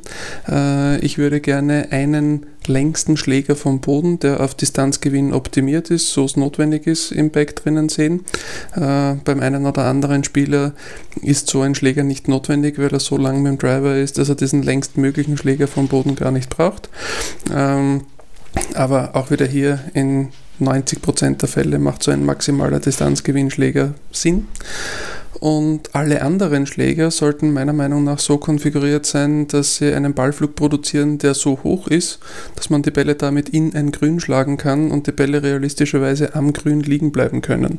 Äh, 0.49 0.99
ich 1.00 1.19
würde 1.19 1.40
gerne 1.40 1.88
einen 1.90 2.46
längsten 2.70 3.17
Schläger 3.17 3.56
vom 3.56 3.81
Boden, 3.81 4.19
der 4.19 4.40
auf 4.40 4.55
Distanzgewinn 4.55 5.32
optimiert 5.32 5.90
ist, 5.90 6.12
so 6.12 6.25
es 6.25 6.37
notwendig 6.37 6.87
ist, 6.87 7.12
im 7.12 7.31
Bag 7.31 7.56
drinnen 7.56 7.88
sehen. 7.88 8.25
Äh, 8.75 9.14
beim 9.25 9.40
einen 9.40 9.67
oder 9.67 9.84
anderen 9.84 10.25
Spieler 10.25 10.72
ist 11.22 11.49
so 11.49 11.61
ein 11.61 11.75
Schläger 11.75 12.05
nicht 12.05 12.28
notwendig, 12.28 12.78
weil 12.78 12.93
er 12.93 13.00
so 13.00 13.17
lang 13.17 13.43
mit 13.43 13.52
dem 13.52 13.58
Driver 13.58 13.96
ist, 13.96 14.19
dass 14.19 14.28
er 14.28 14.34
diesen 14.34 14.62
längstmöglichen 14.62 15.37
Schläger 15.37 15.67
vom 15.67 15.88
Boden 15.88 16.17
gar 16.17 16.31
nicht 16.31 16.49
braucht. 16.49 16.88
Ähm, 17.52 18.02
aber 18.75 19.14
auch 19.14 19.31
wieder 19.31 19.46
hier 19.46 19.81
in 19.94 20.28
90% 20.60 21.38
der 21.38 21.48
Fälle 21.48 21.78
macht 21.78 22.02
so 22.02 22.10
ein 22.10 22.24
maximaler 22.24 22.80
Distanzgewinnschläger 22.80 23.94
Sinn. 24.12 24.48
Und 25.40 25.94
alle 25.94 26.20
anderen 26.20 26.66
Schläger 26.66 27.10
sollten 27.10 27.54
meiner 27.54 27.72
Meinung 27.72 28.04
nach 28.04 28.18
so 28.18 28.36
konfiguriert 28.36 29.06
sein, 29.06 29.48
dass 29.48 29.76
sie 29.76 29.94
einen 29.94 30.12
Ballflug 30.12 30.54
produzieren, 30.54 31.16
der 31.16 31.32
so 31.32 31.60
hoch 31.64 31.88
ist, 31.88 32.18
dass 32.56 32.68
man 32.68 32.82
die 32.82 32.90
Bälle 32.90 33.14
damit 33.14 33.48
in 33.48 33.74
ein 33.74 33.90
Grün 33.90 34.20
schlagen 34.20 34.58
kann 34.58 34.90
und 34.90 35.06
die 35.06 35.12
Bälle 35.12 35.42
realistischerweise 35.42 36.34
am 36.34 36.52
Grün 36.52 36.80
liegen 36.80 37.10
bleiben 37.10 37.40
können. 37.40 37.78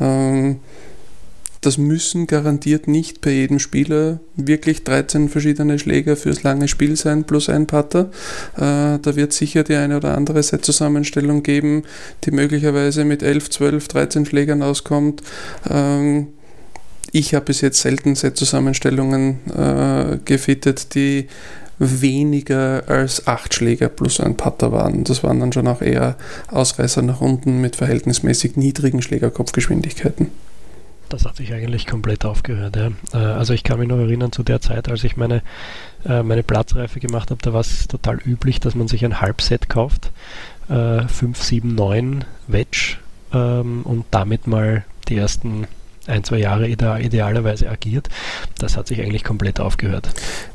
Ähm, 0.00 0.58
das 1.60 1.76
müssen 1.76 2.26
garantiert 2.26 2.88
nicht 2.88 3.20
bei 3.20 3.30
jedem 3.30 3.58
Spieler 3.58 4.20
wirklich 4.34 4.82
13 4.84 5.28
verschiedene 5.28 5.78
Schläger 5.78 6.16
fürs 6.16 6.42
lange 6.42 6.68
Spiel 6.68 6.96
sein, 6.96 7.24
plus 7.24 7.48
ein 7.50 7.66
Putter. 7.66 8.10
Äh, 8.56 8.98
da 8.98 9.16
wird 9.16 9.32
sicher 9.32 9.62
die 9.62 9.74
eine 9.74 9.98
oder 9.98 10.16
andere 10.16 10.42
Set-Zusammenstellung 10.42 11.42
geben, 11.42 11.82
die 12.24 12.30
möglicherweise 12.30 13.04
mit 13.04 13.22
11, 13.22 13.50
12, 13.50 13.88
13 13.88 14.26
Schlägern 14.26 14.62
auskommt. 14.62 15.22
Ähm, 15.68 16.28
ich 17.12 17.34
habe 17.34 17.46
bis 17.46 17.60
jetzt 17.60 17.80
selten 17.80 18.14
Set-Zusammenstellungen 18.14 19.40
äh, 19.54 20.18
gefittet, 20.24 20.94
die 20.94 21.26
weniger 21.78 22.84
als 22.86 23.26
8 23.26 23.52
Schläger 23.52 23.88
plus 23.88 24.20
ein 24.20 24.36
Putter 24.36 24.72
waren. 24.72 25.04
Das 25.04 25.24
waren 25.24 25.40
dann 25.40 25.52
schon 25.52 25.66
auch 25.66 25.82
eher 25.82 26.16
Ausreißer 26.48 27.02
nach 27.02 27.20
unten 27.20 27.60
mit 27.60 27.76
verhältnismäßig 27.76 28.56
niedrigen 28.56 29.02
Schlägerkopfgeschwindigkeiten. 29.02 30.28
Das 31.10 31.26
hat 31.26 31.36
sich 31.36 31.52
eigentlich 31.52 31.86
komplett 31.86 32.24
aufgehört. 32.24 32.76
Ja. 32.76 32.90
Äh, 33.12 33.18
also 33.18 33.52
ich 33.52 33.62
kann 33.62 33.78
mich 33.78 33.88
noch 33.88 33.98
erinnern 33.98 34.32
zu 34.32 34.42
der 34.42 34.60
Zeit, 34.60 34.88
als 34.88 35.04
ich 35.04 35.16
meine, 35.16 35.42
äh, 36.06 36.22
meine 36.22 36.42
Platzreife 36.42 37.00
gemacht 37.00 37.30
habe, 37.30 37.42
da 37.42 37.52
war 37.52 37.60
es 37.60 37.86
total 37.88 38.18
üblich, 38.24 38.60
dass 38.60 38.74
man 38.74 38.88
sich 38.88 39.04
ein 39.04 39.20
Halbset 39.20 39.68
kauft, 39.68 40.10
5, 40.68 41.08
7, 41.42 41.74
9 41.74 42.24
Wedge 42.46 42.98
ähm, 43.34 43.82
und 43.82 44.04
damit 44.12 44.46
mal 44.46 44.84
die 45.08 45.16
ersten 45.16 45.66
ein, 46.06 46.24
zwei 46.24 46.38
Jahre 46.38 46.68
idealerweise 46.68 47.68
agiert. 47.68 48.08
Das 48.58 48.76
hat 48.76 48.86
sich 48.88 49.00
eigentlich 49.00 49.24
komplett 49.24 49.60
aufgehört. 49.60 50.08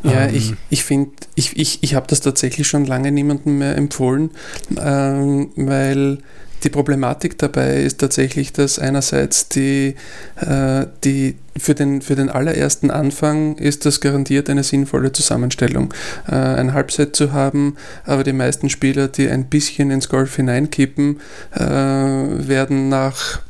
Ja, 0.03 0.25
ähm, 0.25 0.35
ich, 0.35 0.53
ich 0.69 0.83
finde, 0.83 1.11
ich, 1.35 1.57
ich, 1.57 1.83
ich 1.83 1.95
habe 1.95 2.07
das 2.07 2.21
tatsächlich 2.21 2.67
schon 2.67 2.85
lange 2.85 3.11
niemandem 3.11 3.59
mehr 3.59 3.75
empfohlen, 3.75 4.31
ähm, 4.77 5.51
weil 5.55 6.19
die 6.65 6.69
Problematik 6.71 7.37
dabei 7.37 7.75
ist 7.75 7.99
tatsächlich, 7.99 8.51
dass 8.51 8.79
einerseits 8.79 9.49
die, 9.49 9.95
äh, 10.35 10.87
die 11.03 11.35
für, 11.55 11.75
den, 11.75 12.01
für 12.01 12.15
den 12.15 12.29
allerersten 12.29 12.89
Anfang 12.89 13.57
ist 13.57 13.85
das 13.85 14.01
garantiert 14.01 14.49
eine 14.49 14.63
sinnvolle 14.63 15.11
Zusammenstellung. 15.11 15.93
Äh, 16.27 16.33
ein 16.33 16.73
Halbset 16.73 17.15
zu 17.15 17.33
haben, 17.33 17.77
aber 18.03 18.23
die 18.23 18.33
meisten 18.33 18.69
Spieler, 18.69 19.07
die 19.07 19.29
ein 19.29 19.45
bisschen 19.45 19.91
ins 19.91 20.09
Golf 20.09 20.35
hineinkippen, 20.35 21.21
äh, 21.53 21.59
werden 21.61 22.89
nach 22.89 23.41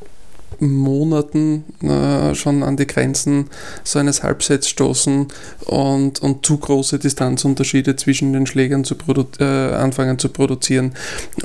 Monaten 0.73 1.63
äh, 1.81 2.35
schon 2.35 2.63
an 2.63 2.77
die 2.77 2.87
Grenzen 2.87 3.49
so 3.83 3.99
eines 3.99 4.23
Halbsets 4.23 4.69
stoßen 4.69 5.27
und, 5.65 6.21
und 6.21 6.45
zu 6.45 6.57
große 6.57 6.99
Distanzunterschiede 6.99 7.95
zwischen 7.95 8.33
den 8.33 8.47
Schlägern 8.47 8.83
zu 8.83 8.95
äh, 9.39 9.43
anfangen 9.43 10.19
zu 10.19 10.29
produzieren. 10.29 10.93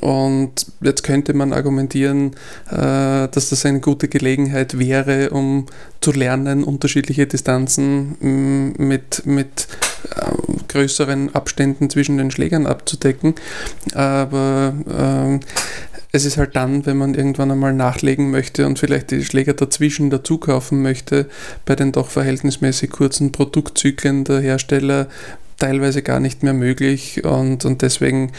Und 0.00 0.66
jetzt 0.80 1.02
könnte 1.02 1.34
man 1.34 1.52
argumentieren, 1.52 2.32
äh, 2.70 3.28
dass 3.28 3.50
das 3.50 3.66
eine 3.66 3.80
gute 3.80 4.08
Gelegenheit 4.08 4.78
wäre, 4.78 5.30
um 5.30 5.66
zu 6.00 6.12
lernen, 6.12 6.64
unterschiedliche 6.64 7.26
Distanzen 7.26 8.74
mit, 8.78 9.26
mit 9.26 9.68
äh, 10.16 10.30
größeren 10.68 11.34
Abständen 11.34 11.90
zwischen 11.90 12.16
den 12.16 12.30
Schlägern 12.30 12.66
abzudecken. 12.66 13.34
Aber 13.94 14.72
äh, 14.88 15.89
es 16.12 16.24
ist 16.24 16.36
halt 16.36 16.56
dann, 16.56 16.86
wenn 16.86 16.96
man 16.96 17.14
irgendwann 17.14 17.50
einmal 17.50 17.72
nachlegen 17.72 18.30
möchte 18.30 18.66
und 18.66 18.78
vielleicht 18.78 19.10
die 19.10 19.24
Schläger 19.24 19.54
dazwischen 19.54 20.10
dazu 20.10 20.38
kaufen 20.38 20.82
möchte, 20.82 21.26
bei 21.64 21.76
den 21.76 21.92
doch 21.92 22.08
verhältnismäßig 22.08 22.90
kurzen 22.90 23.32
Produktzyklen 23.32 24.24
der 24.24 24.40
Hersteller 24.40 25.06
teilweise 25.58 26.02
gar 26.02 26.20
nicht 26.20 26.42
mehr 26.42 26.54
möglich 26.54 27.24
und, 27.24 27.64
und 27.64 27.82
deswegen 27.82 28.32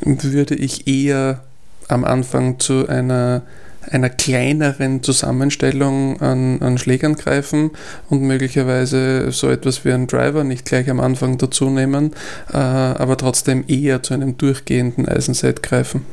würde 0.00 0.54
ich 0.54 0.88
eher 0.88 1.42
am 1.88 2.04
Anfang 2.04 2.58
zu 2.58 2.88
einer 2.88 3.42
einer 3.90 4.10
kleineren 4.10 5.02
Zusammenstellung 5.02 6.20
an, 6.20 6.62
an 6.62 6.78
Schlägern 6.78 7.16
greifen 7.16 7.72
und 8.08 8.22
möglicherweise 8.22 9.32
so 9.32 9.50
etwas 9.50 9.84
wie 9.84 9.92
einen 9.92 10.06
Driver 10.06 10.44
nicht 10.44 10.64
gleich 10.64 10.88
am 10.88 11.00
Anfang 11.00 11.36
dazu 11.36 11.68
nehmen, 11.68 12.12
äh, 12.52 12.56
aber 12.56 13.16
trotzdem 13.16 13.64
eher 13.66 14.00
zu 14.02 14.14
einem 14.14 14.38
durchgehenden 14.38 15.08
Eisenset 15.08 15.64
greifen. 15.64 16.04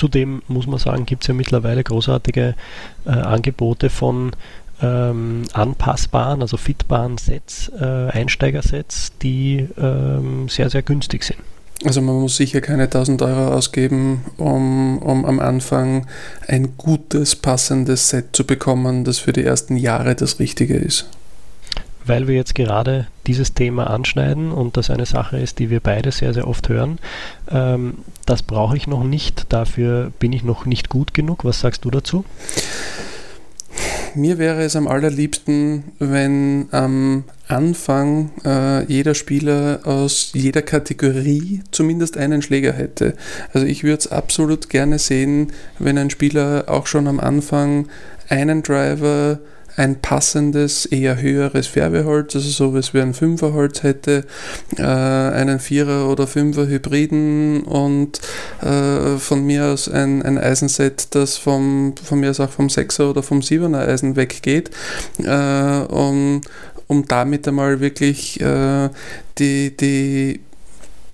Zudem 0.00 0.40
muss 0.48 0.66
man 0.66 0.78
sagen, 0.78 1.04
gibt 1.04 1.24
es 1.24 1.28
ja 1.28 1.34
mittlerweile 1.34 1.84
großartige 1.84 2.54
äh, 3.04 3.10
Angebote 3.10 3.90
von 3.90 4.30
ähm, 4.80 5.42
anpassbaren, 5.52 6.40
also 6.40 6.56
fitbaren 6.56 7.18
Sets, 7.18 7.70
äh, 7.78 7.84
Einsteigersets, 7.84 9.12
die 9.20 9.68
ähm, 9.78 10.48
sehr, 10.48 10.70
sehr 10.70 10.80
günstig 10.80 11.24
sind. 11.24 11.40
Also 11.84 12.00
man 12.00 12.14
muss 12.14 12.38
sicher 12.38 12.62
keine 12.62 12.84
1000 12.84 13.20
Euro 13.20 13.52
ausgeben, 13.52 14.24
um, 14.38 14.96
um 15.00 15.26
am 15.26 15.38
Anfang 15.38 16.06
ein 16.48 16.78
gutes, 16.78 17.36
passendes 17.36 18.08
Set 18.08 18.34
zu 18.34 18.46
bekommen, 18.46 19.04
das 19.04 19.18
für 19.18 19.34
die 19.34 19.44
ersten 19.44 19.76
Jahre 19.76 20.14
das 20.14 20.38
Richtige 20.38 20.76
ist. 20.76 21.10
Weil 22.04 22.28
wir 22.28 22.34
jetzt 22.34 22.54
gerade 22.54 23.06
dieses 23.26 23.54
Thema 23.54 23.88
anschneiden 23.88 24.52
und 24.52 24.76
das 24.76 24.90
eine 24.90 25.06
Sache 25.06 25.38
ist, 25.38 25.58
die 25.58 25.70
wir 25.70 25.80
beide 25.80 26.12
sehr, 26.12 26.32
sehr 26.34 26.48
oft 26.48 26.68
hören, 26.68 26.98
ähm, 27.50 27.98
das 28.26 28.42
brauche 28.42 28.76
ich 28.76 28.86
noch 28.86 29.04
nicht, 29.04 29.52
dafür 29.52 30.12
bin 30.18 30.32
ich 30.32 30.42
noch 30.42 30.66
nicht 30.66 30.88
gut 30.88 31.14
genug. 31.14 31.44
Was 31.44 31.60
sagst 31.60 31.84
du 31.84 31.90
dazu? 31.90 32.24
mir 34.14 34.38
wäre 34.38 34.62
es 34.62 34.76
am 34.76 34.88
allerliebsten, 34.88 35.84
wenn 35.98 36.68
am 36.70 37.24
Anfang 37.48 38.30
äh, 38.44 38.84
jeder 38.84 39.14
Spieler 39.14 39.80
aus 39.84 40.32
jeder 40.34 40.62
Kategorie 40.62 41.62
zumindest 41.70 42.16
einen 42.16 42.42
Schläger 42.42 42.72
hätte. 42.72 43.14
Also 43.52 43.66
ich 43.66 43.82
würde 43.82 43.98
es 43.98 44.12
absolut 44.12 44.70
gerne 44.70 44.98
sehen, 44.98 45.52
wenn 45.78 45.98
ein 45.98 46.10
Spieler 46.10 46.64
auch 46.68 46.86
schon 46.86 47.06
am 47.06 47.20
Anfang 47.20 47.88
einen 48.28 48.62
Driver 48.62 49.40
ein 49.80 50.02
passendes, 50.02 50.84
eher 50.84 51.22
höheres 51.22 51.66
Färbeholz, 51.66 52.36
also 52.36 52.50
so 52.50 52.94
wie 52.94 53.00
ein 53.00 53.14
Fünferholz 53.14 53.82
hätte, 53.82 54.26
äh, 54.76 54.82
einen 54.82 55.58
Vierer- 55.58 56.10
oder 56.10 56.26
Fünfer-Hybriden 56.26 57.62
und 57.62 58.20
äh, 58.60 59.16
von 59.16 59.42
mir 59.46 59.64
aus 59.68 59.88
ein, 59.88 60.22
ein 60.22 60.36
Eisenset, 60.36 61.14
das 61.14 61.38
vom, 61.38 61.94
von 62.04 62.20
mir 62.20 62.28
aus 62.28 62.40
auch 62.40 62.50
vom 62.50 62.68
Sechser 62.68 63.08
oder 63.08 63.22
vom 63.22 63.40
Siebener 63.40 63.80
Eisen 63.80 64.16
weggeht, 64.16 64.70
äh, 65.16 65.78
um, 65.88 66.42
um 66.86 67.06
damit 67.08 67.48
einmal 67.48 67.80
wirklich 67.80 68.38
äh, 68.38 68.90
die, 69.38 69.74
die 69.74 70.40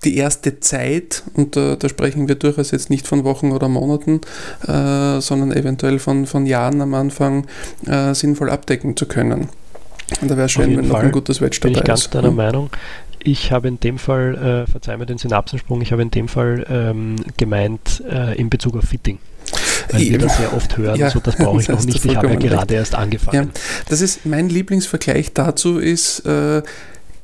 die 0.07 0.17
erste 0.17 0.59
Zeit, 0.59 1.23
und 1.33 1.55
da, 1.55 1.75
da, 1.75 1.89
sprechen 1.89 2.27
wir 2.27 2.35
durchaus 2.35 2.71
jetzt 2.71 2.89
nicht 2.89 3.05
von 3.05 3.23
Wochen 3.23 3.51
oder 3.51 3.67
Monaten, 3.67 4.21
äh, 4.65 5.19
sondern 5.19 5.51
eventuell 5.51 5.99
von, 5.99 6.25
von 6.25 6.45
Jahren 6.45 6.81
am 6.81 6.93
Anfang 6.93 7.45
äh, 7.85 8.13
sinnvoll 8.13 8.49
abdecken 8.49 8.95
zu 8.95 9.05
können. 9.05 9.49
Und 10.21 10.31
da 10.31 10.37
wäre 10.37 10.47
schön, 10.47 10.77
wenn 10.77 10.85
Fall 10.85 10.99
noch 11.01 11.07
ein 11.07 11.11
gutes 11.11 11.41
Wedge 11.41 11.59
dabei 11.59 11.71
ist. 11.71 11.73
Bin 11.73 11.81
ich 11.81 11.83
ganz 11.83 12.01
ist. 12.01 12.15
deiner 12.15 12.29
ja. 12.29 12.33
Meinung. 12.33 12.69
Ich 13.21 13.51
habe 13.51 13.67
in 13.67 13.79
dem 13.81 13.97
Fall, 13.97 14.35
äh, 14.67 14.71
verzeih 14.71 14.95
mir 14.95 15.05
den 15.05 15.17
Synapsensprung, 15.17 15.81
ich 15.81 15.91
habe 15.91 16.01
in 16.01 16.11
dem 16.11 16.29
Fall 16.29 16.65
ähm, 16.69 17.17
gemeint 17.35 18.01
äh, 18.09 18.37
in 18.37 18.49
Bezug 18.49 18.77
auf 18.77 18.85
Fitting 18.85 19.19
weil 19.89 20.01
wir 20.01 20.17
das 20.17 20.37
sehr 20.37 20.53
oft 20.53 20.77
hören, 20.77 20.99
ja, 20.99 21.09
so 21.09 21.19
das 21.19 21.37
brauche 21.37 21.61
ich 21.61 21.67
noch 21.69 21.83
nicht, 21.83 22.03
ich 22.03 22.15
habe 22.15 22.27
ja 22.27 22.35
gerade 22.35 22.73
erst 22.73 22.95
angefangen. 22.95 23.51
Ja, 23.53 23.61
das 23.87 24.01
ist 24.01 24.25
mein 24.25 24.49
Lieblingsvergleich 24.49 25.31
dazu 25.33 25.77
ist, 25.77 26.25
äh, 26.25 26.61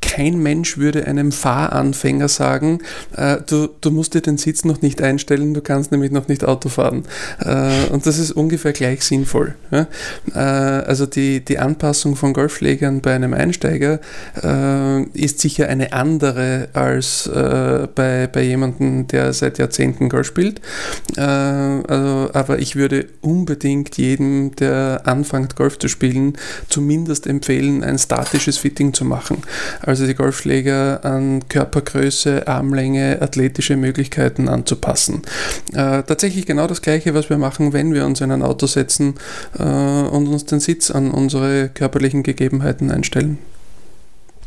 kein 0.04 0.40
Mensch 0.40 0.78
würde 0.78 1.08
einem 1.08 1.32
Fahranfänger 1.32 2.28
sagen, 2.28 2.80
äh, 3.16 3.38
du, 3.48 3.70
du 3.82 3.92
musst 3.92 4.14
dir 4.14 4.22
den 4.22 4.38
Sitz 4.38 4.66
noch 4.66 4.82
nicht 4.82 5.02
einstellen, 5.02 5.54
du 5.54 5.62
kannst 5.62 5.92
nämlich 5.92 6.12
noch 6.12 6.28
nicht 6.28 6.44
Auto 6.44 6.70
fahren. 6.70 7.06
Äh, 7.40 7.88
und 7.92 8.06
das 8.06 8.20
ist 8.20 8.32
ungefähr 8.32 8.74
gleich 8.74 9.04
sinnvoll. 9.04 9.56
Ja? 9.72 9.88
Äh, 10.34 10.40
also 10.86 11.06
die, 11.06 11.44
die 11.44 11.60
Anpassung 11.60 12.16
von 12.16 12.34
Golfschlägern 12.34 13.02
bei 13.02 13.16
einem 13.16 13.34
Einsteiger 13.34 14.00
äh, 14.42 15.04
ist 15.14 15.40
sicher 15.40 15.68
eine 15.68 15.94
andere 15.94 16.70
als 16.74 17.28
äh, 17.28 17.88
bei, 17.94 18.28
bei 18.28 18.44
jemandem, 18.44 19.08
der 19.08 19.34
seit 19.34 19.58
Jahrzehnten 19.58 20.10
Golf 20.10 20.28
spielt. 20.28 20.62
Äh, 21.16 21.22
also, 21.22 22.30
aber 22.34 22.60
ich 22.60 22.76
würde 22.76 23.08
unbedingt 23.22 23.98
jedem, 23.98 24.56
der 24.56 25.02
anfängt 25.06 25.56
Golf 25.56 25.80
zu 25.80 25.88
spielen, 25.88 26.34
zumindest 26.70 27.28
empfehlen, 27.28 27.84
ein 27.84 27.98
statisches 27.98 28.58
Fitting 28.58 28.94
zu 28.94 29.06
machen. 29.06 29.42
Also 29.94 30.08
die 30.08 30.16
Golfschläger 30.16 31.06
an 31.06 31.48
Körpergröße, 31.50 32.48
Armlänge, 32.48 33.22
athletische 33.22 33.76
Möglichkeiten 33.76 34.50
anzupassen. 34.50 35.22
Äh, 35.72 36.02
tatsächlich 36.02 36.48
genau 36.48 36.66
das 36.66 36.82
Gleiche, 36.82 37.14
was 37.14 37.30
wir 37.30 37.38
machen, 37.38 37.74
wenn 37.74 37.94
wir 37.94 38.04
uns 38.04 38.20
in 38.20 38.32
ein 38.32 38.42
Auto 38.42 38.66
setzen 38.66 39.14
äh, 39.60 39.64
und 39.64 40.28
uns 40.28 40.46
den 40.46 40.60
Sitz 40.60 40.90
an 40.90 41.12
unsere 41.12 41.70
körperlichen 41.70 42.24
Gegebenheiten 42.24 42.90
einstellen. 42.90 43.38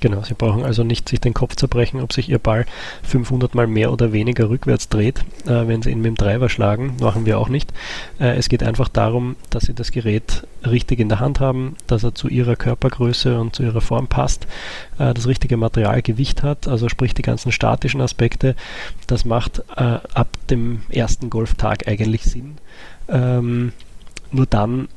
Genau, 0.01 0.23
Sie 0.23 0.35
brauchen 0.35 0.65
also 0.65 0.85
nicht 0.85 1.09
sich 1.09 1.21
den 1.21 1.35
Kopf 1.35 1.57
zerbrechen, 1.57 2.01
ob 2.01 2.13
sich 2.13 2.29
Ihr 2.29 2.39
Ball 2.39 2.67
500 3.03 3.55
mal 3.55 3.67
mehr 3.67 3.93
oder 3.93 4.13
weniger 4.13 4.51
rückwärts 4.51 4.89
dreht, 4.89 5.21
äh, 5.47 5.67
wenn 5.67 5.83
Sie 5.83 5.91
ihn 5.91 6.01
mit 6.01 6.07
dem 6.07 6.15
Driver 6.17 6.49
schlagen. 6.49 6.97
Machen 7.01 7.27
wir 7.27 7.39
auch 7.39 7.49
nicht. 7.49 7.73
Äh, 8.21 8.37
es 8.37 8.49
geht 8.49 8.63
einfach 8.63 8.89
darum, 8.89 9.37
dass 9.51 9.65
Sie 9.65 9.75
das 9.75 9.91
Gerät 9.91 10.47
richtig 10.67 11.01
in 11.01 11.09
der 11.09 11.21
Hand 11.21 11.41
haben, 11.41 11.77
dass 11.87 12.05
er 12.05 12.15
zu 12.15 12.29
Ihrer 12.29 12.57
Körpergröße 12.57 13.39
und 13.41 13.57
zu 13.57 13.63
Ihrer 13.63 13.81
Form 13.81 14.07
passt, 14.07 14.47
äh, 14.99 15.15
das 15.15 15.27
richtige 15.27 15.57
Materialgewicht 15.57 16.43
hat, 16.43 16.69
also 16.69 16.89
sprich 16.89 17.15
die 17.15 17.23
ganzen 17.23 17.53
statischen 17.53 18.01
Aspekte. 18.01 18.55
Das 19.07 19.25
macht 19.25 19.63
äh, 19.77 19.99
ab 20.13 20.29
dem 20.51 20.83
ersten 20.91 21.31
Golftag 21.31 21.89
eigentlich 21.89 22.25
Sinn. 22.25 22.59
Ähm, 23.09 23.73
nur 24.31 24.47
dann 24.47 24.89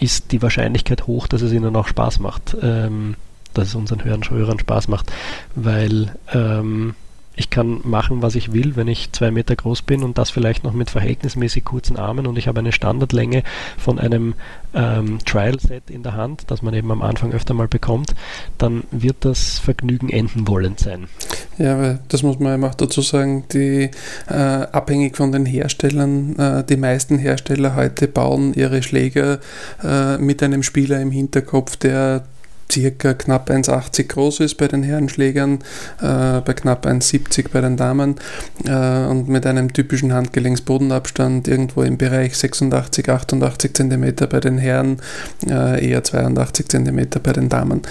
ist 0.00 0.32
die 0.32 0.42
Wahrscheinlichkeit 0.42 1.06
hoch, 1.06 1.26
dass 1.26 1.42
es 1.42 1.52
Ihnen 1.52 1.76
auch 1.76 1.86
Spaß 1.86 2.18
macht. 2.18 2.56
Ähm, 2.60 3.14
dass 3.54 3.68
es 3.68 3.74
unseren 3.74 4.04
Hörern, 4.04 4.22
Hörern 4.28 4.58
Spaß 4.58 4.88
macht, 4.88 5.12
weil 5.54 6.16
ähm, 6.32 6.94
ich 7.34 7.48
kann 7.48 7.80
machen, 7.84 8.20
was 8.20 8.34
ich 8.34 8.52
will, 8.52 8.76
wenn 8.76 8.88
ich 8.88 9.10
zwei 9.12 9.30
Meter 9.30 9.56
groß 9.56 9.82
bin 9.82 10.02
und 10.02 10.18
das 10.18 10.30
vielleicht 10.30 10.64
noch 10.64 10.74
mit 10.74 10.90
verhältnismäßig 10.90 11.64
kurzen 11.64 11.96
Armen 11.96 12.26
und 12.26 12.36
ich 12.36 12.46
habe 12.46 12.60
eine 12.60 12.72
Standardlänge 12.72 13.42
von 13.78 13.98
einem 13.98 14.34
ähm, 14.74 15.18
Trial-Set 15.24 15.88
in 15.88 16.02
der 16.02 16.14
Hand, 16.14 16.44
das 16.48 16.60
man 16.60 16.74
eben 16.74 16.90
am 16.90 17.00
Anfang 17.00 17.32
öfter 17.32 17.54
mal 17.54 17.68
bekommt, 17.68 18.14
dann 18.58 18.84
wird 18.90 19.16
das 19.20 19.58
Vergnügen 19.58 20.10
enden 20.10 20.46
wollend 20.46 20.80
sein. 20.80 21.08
Ja, 21.56 21.98
das 22.08 22.22
muss 22.22 22.38
man 22.38 22.54
eben 22.54 22.64
auch 22.64 22.74
dazu 22.74 23.00
sagen, 23.00 23.44
die 23.52 23.90
äh, 24.28 24.32
abhängig 24.32 25.16
von 25.16 25.32
den 25.32 25.46
Herstellern, 25.46 26.36
äh, 26.38 26.64
die 26.64 26.76
meisten 26.76 27.18
Hersteller 27.18 27.74
heute 27.74 28.08
bauen 28.08 28.52
ihre 28.52 28.82
Schläger 28.82 29.40
äh, 29.82 30.18
mit 30.18 30.42
einem 30.42 30.62
Spieler 30.62 31.00
im 31.00 31.10
Hinterkopf, 31.10 31.76
der 31.76 32.24
circa 32.72 33.14
knapp 33.14 33.50
1,80 33.50 34.08
groß 34.08 34.40
ist 34.40 34.54
bei 34.56 34.68
den 34.68 34.82
Herrenschlägern, 34.82 35.58
äh, 36.00 36.40
bei 36.40 36.54
knapp 36.54 36.86
1,70 36.86 37.46
bei 37.52 37.60
den 37.60 37.76
Damen 37.76 38.16
äh, 38.64 39.04
und 39.06 39.28
mit 39.28 39.46
einem 39.46 39.72
typischen 39.72 40.12
Handgelenksbodenabstand 40.12 41.48
irgendwo 41.48 41.82
im 41.82 41.98
Bereich 41.98 42.36
86, 42.36 43.08
88 43.08 43.74
cm 43.74 44.14
bei 44.28 44.40
den 44.40 44.58
Herren, 44.58 44.98
äh, 45.46 45.86
eher 45.86 46.02
82 46.02 46.68
cm 46.68 47.06
bei 47.22 47.32
den 47.32 47.48
Damen. 47.48 47.82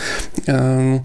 Ähm, 0.47 1.01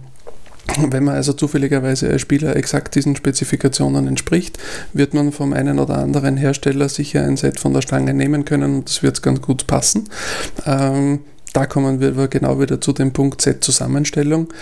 wenn 0.91 1.05
man 1.05 1.15
also 1.15 1.33
zufälligerweise 1.33 2.11
als 2.11 2.23
Spieler 2.23 2.57
exakt 2.57 2.95
diesen 2.97 3.15
Spezifikationen 3.15 4.09
entspricht, 4.09 4.59
wird 4.93 5.15
man 5.15 5.31
vom 5.33 5.53
einen 5.53 5.79
oder 5.79 5.99
anderen 5.99 6.37
Hersteller 6.37 6.89
sicher 6.89 7.23
ein 7.23 7.37
Set 7.37 7.61
von 7.61 7.73
der 7.73 7.83
Stange 7.83 8.15
nehmen 8.15 8.45
können 8.45 8.77
und 8.77 8.89
das 8.89 9.03
wird 9.03 9.23
ganz 9.23 9.41
gut 9.41 9.67
passen. 9.67 10.09
Ähm, 10.67 11.21
da 11.57 11.65
kommen 11.65 12.01
wir 12.01 12.29
genau 12.29 12.61
wieder 12.61 12.83
zu 12.83 12.93
dem 12.93 13.13
Punkt 13.15 13.41
Set-Zusammenstellung. 13.41 14.53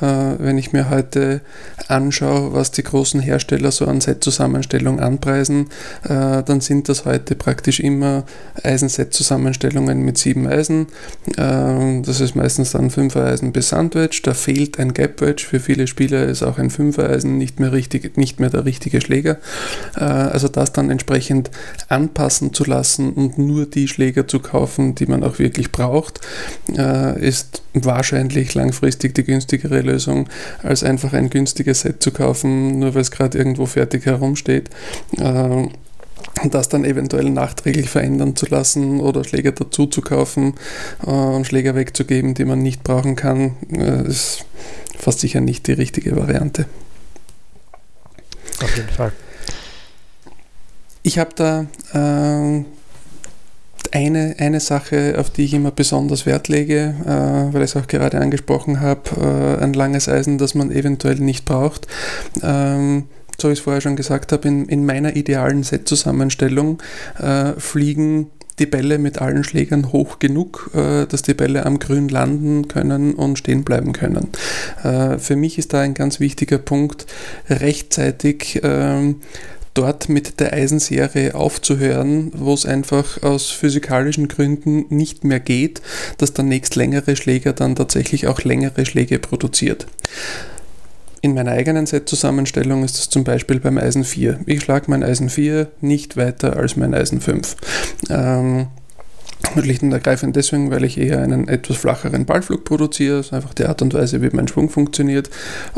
Äh, 0.00 0.34
wenn 0.38 0.56
ich 0.56 0.72
mir 0.72 0.88
heute 0.88 1.40
anschaue, 1.88 2.52
was 2.52 2.70
die 2.70 2.84
großen 2.84 3.18
Hersteller 3.18 3.72
so 3.72 3.86
an 3.86 4.00
Set-Zusammenstellung 4.00 5.00
anpreisen, 5.00 5.70
äh, 6.04 6.44
dann 6.44 6.60
sind 6.60 6.88
das 6.88 7.06
heute 7.06 7.34
praktisch 7.34 7.80
immer 7.80 8.22
Eisenset-Zusammenstellungen 8.62 10.02
mit 10.02 10.16
sieben 10.16 10.46
Eisen. 10.46 10.86
Äh, 11.36 12.02
das 12.02 12.20
ist 12.20 12.36
meistens 12.36 12.70
dann 12.70 12.90
Fünfer-Eisen 12.90 13.50
bis 13.50 13.70
Sandwedge. 13.70 14.20
Da 14.22 14.32
fehlt 14.32 14.78
ein 14.78 14.94
Gap-Wedge. 14.94 15.44
Für 15.44 15.58
viele 15.58 15.88
Spieler 15.88 16.24
ist 16.26 16.44
auch 16.44 16.58
ein 16.58 16.70
Fünfer-Eisen 16.70 17.36
nicht 17.36 17.58
mehr, 17.58 17.72
richtig, 17.72 18.16
nicht 18.16 18.38
mehr 18.38 18.50
der 18.50 18.64
richtige 18.64 19.00
Schläger. 19.00 19.38
Äh, 19.96 20.04
also 20.04 20.46
das 20.46 20.72
dann 20.72 20.88
entsprechend 20.88 21.50
anpassen 21.88 22.54
zu 22.54 22.62
lassen 22.62 23.12
und 23.12 23.38
nur 23.38 23.66
die 23.66 23.88
Schläger 23.88 24.28
zu 24.28 24.38
kaufen, 24.38 24.94
die 24.94 25.06
man 25.06 25.24
auch 25.24 25.40
wirklich 25.40 25.72
braucht 25.72 26.20
äh, 26.76 27.20
ist 27.20 27.62
wahrscheinlich 27.74 28.54
langfristig 28.54 29.14
die 29.14 29.24
günstigere 29.24 29.80
Lösung, 29.80 30.28
als 30.62 30.82
einfach 30.82 31.12
ein 31.12 31.30
günstiges 31.30 31.80
Set 31.80 32.02
zu 32.02 32.10
kaufen, 32.12 32.78
nur 32.78 32.94
weil 32.94 33.02
es 33.02 33.10
gerade 33.10 33.38
irgendwo 33.38 33.66
fertig 33.66 34.06
herumsteht. 34.06 34.70
Äh, 35.18 35.68
das 36.50 36.68
dann 36.68 36.84
eventuell 36.84 37.30
nachträglich 37.30 37.88
verändern 37.88 38.36
zu 38.36 38.46
lassen 38.46 39.00
oder 39.00 39.24
Schläger 39.24 39.52
dazu 39.52 39.86
zu 39.86 40.00
kaufen 40.00 40.54
äh, 41.06 41.10
und 41.10 41.46
Schläger 41.46 41.74
wegzugeben, 41.74 42.34
die 42.34 42.44
man 42.44 42.62
nicht 42.62 42.82
brauchen 42.82 43.16
kann, 43.16 43.56
äh, 43.72 44.06
ist 44.06 44.44
fast 44.98 45.20
sicher 45.20 45.40
nicht 45.40 45.66
die 45.66 45.72
richtige 45.72 46.16
Variante. 46.16 46.66
Auf 48.62 48.76
jeden 48.76 48.88
Fall. 48.88 49.12
Ich 51.02 51.18
habe 51.18 51.30
da 51.34 51.66
äh, 51.92 52.64
eine, 53.94 54.34
eine 54.38 54.60
Sache, 54.60 55.14
auf 55.18 55.30
die 55.30 55.44
ich 55.44 55.54
immer 55.54 55.70
besonders 55.70 56.26
Wert 56.26 56.48
lege, 56.48 56.94
äh, 57.04 57.54
weil 57.54 57.62
ich 57.62 57.70
es 57.70 57.76
auch 57.76 57.86
gerade 57.86 58.20
angesprochen 58.20 58.80
habe, 58.80 59.56
äh, 59.58 59.62
ein 59.62 59.72
langes 59.72 60.08
Eisen, 60.08 60.36
das 60.36 60.54
man 60.54 60.72
eventuell 60.72 61.16
nicht 61.16 61.44
braucht. 61.44 61.86
Ähm, 62.42 63.04
so 63.40 63.48
wie 63.48 63.52
ich 63.52 63.60
es 63.60 63.64
vorher 63.64 63.80
schon 63.80 63.96
gesagt 63.96 64.32
habe, 64.32 64.46
in, 64.48 64.66
in 64.66 64.84
meiner 64.84 65.16
idealen 65.16 65.62
Set-Zusammenstellung 65.62 66.82
äh, 67.18 67.52
fliegen 67.58 68.30
die 68.58 68.66
Bälle 68.66 68.98
mit 68.98 69.20
allen 69.20 69.42
Schlägern 69.44 69.92
hoch 69.92 70.18
genug, 70.18 70.70
äh, 70.74 71.06
dass 71.06 71.22
die 71.22 71.34
Bälle 71.34 71.66
am 71.66 71.78
Grün 71.78 72.08
landen 72.08 72.68
können 72.68 73.14
und 73.14 73.38
stehen 73.38 73.64
bleiben 73.64 73.92
können. 73.92 74.28
Äh, 74.82 75.18
für 75.18 75.36
mich 75.36 75.58
ist 75.58 75.72
da 75.72 75.80
ein 75.80 75.94
ganz 75.94 76.20
wichtiger 76.20 76.58
Punkt, 76.58 77.06
rechtzeitig 77.48 78.60
ähm, 78.62 79.16
dort 79.74 80.08
mit 80.08 80.40
der 80.40 80.52
Eisenserie 80.52 81.34
aufzuhören, 81.34 82.30
wo 82.34 82.54
es 82.54 82.64
einfach 82.64 83.22
aus 83.22 83.50
physikalischen 83.50 84.28
Gründen 84.28 84.86
nicht 84.88 85.24
mehr 85.24 85.40
geht, 85.40 85.82
dass 86.18 86.32
der 86.32 86.44
nächst 86.44 86.76
längere 86.76 87.16
Schläger 87.16 87.52
dann 87.52 87.76
tatsächlich 87.76 88.26
auch 88.28 88.42
längere 88.42 88.86
Schläge 88.86 89.18
produziert. 89.18 89.86
In 91.20 91.34
meiner 91.34 91.52
eigenen 91.52 91.86
Set-Zusammenstellung 91.86 92.84
ist 92.84 92.98
das 92.98 93.08
zum 93.08 93.24
Beispiel 93.24 93.58
beim 93.58 93.78
Eisen 93.78 94.04
4. 94.04 94.40
Ich 94.44 94.62
schlage 94.62 94.90
mein 94.90 95.02
Eisen 95.02 95.30
4 95.30 95.68
nicht 95.80 96.18
weiter 96.18 96.56
als 96.56 96.76
mein 96.76 96.92
Eisen 96.92 97.20
5. 97.22 97.56
Ähm, 98.10 98.66
Schlicht 99.62 99.82
und 99.82 99.92
ergreifend 99.92 100.36
deswegen, 100.36 100.70
weil 100.70 100.84
ich 100.84 100.98
eher 100.98 101.22
einen 101.22 101.48
etwas 101.48 101.76
flacheren 101.76 102.24
Ballflug 102.24 102.64
produziere. 102.64 103.20
Ist 103.20 103.32
einfach 103.32 103.54
die 103.54 103.66
Art 103.66 103.82
und 103.82 103.94
Weise, 103.94 104.22
wie 104.22 104.30
mein 104.32 104.48
Schwung 104.48 104.68
funktioniert. 104.68 105.30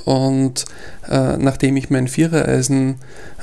Und 0.04 0.64
äh, 1.08 1.36
nachdem 1.36 1.76
ich 1.76 1.90
mein 1.90 2.08
Vierereisen 2.08 2.96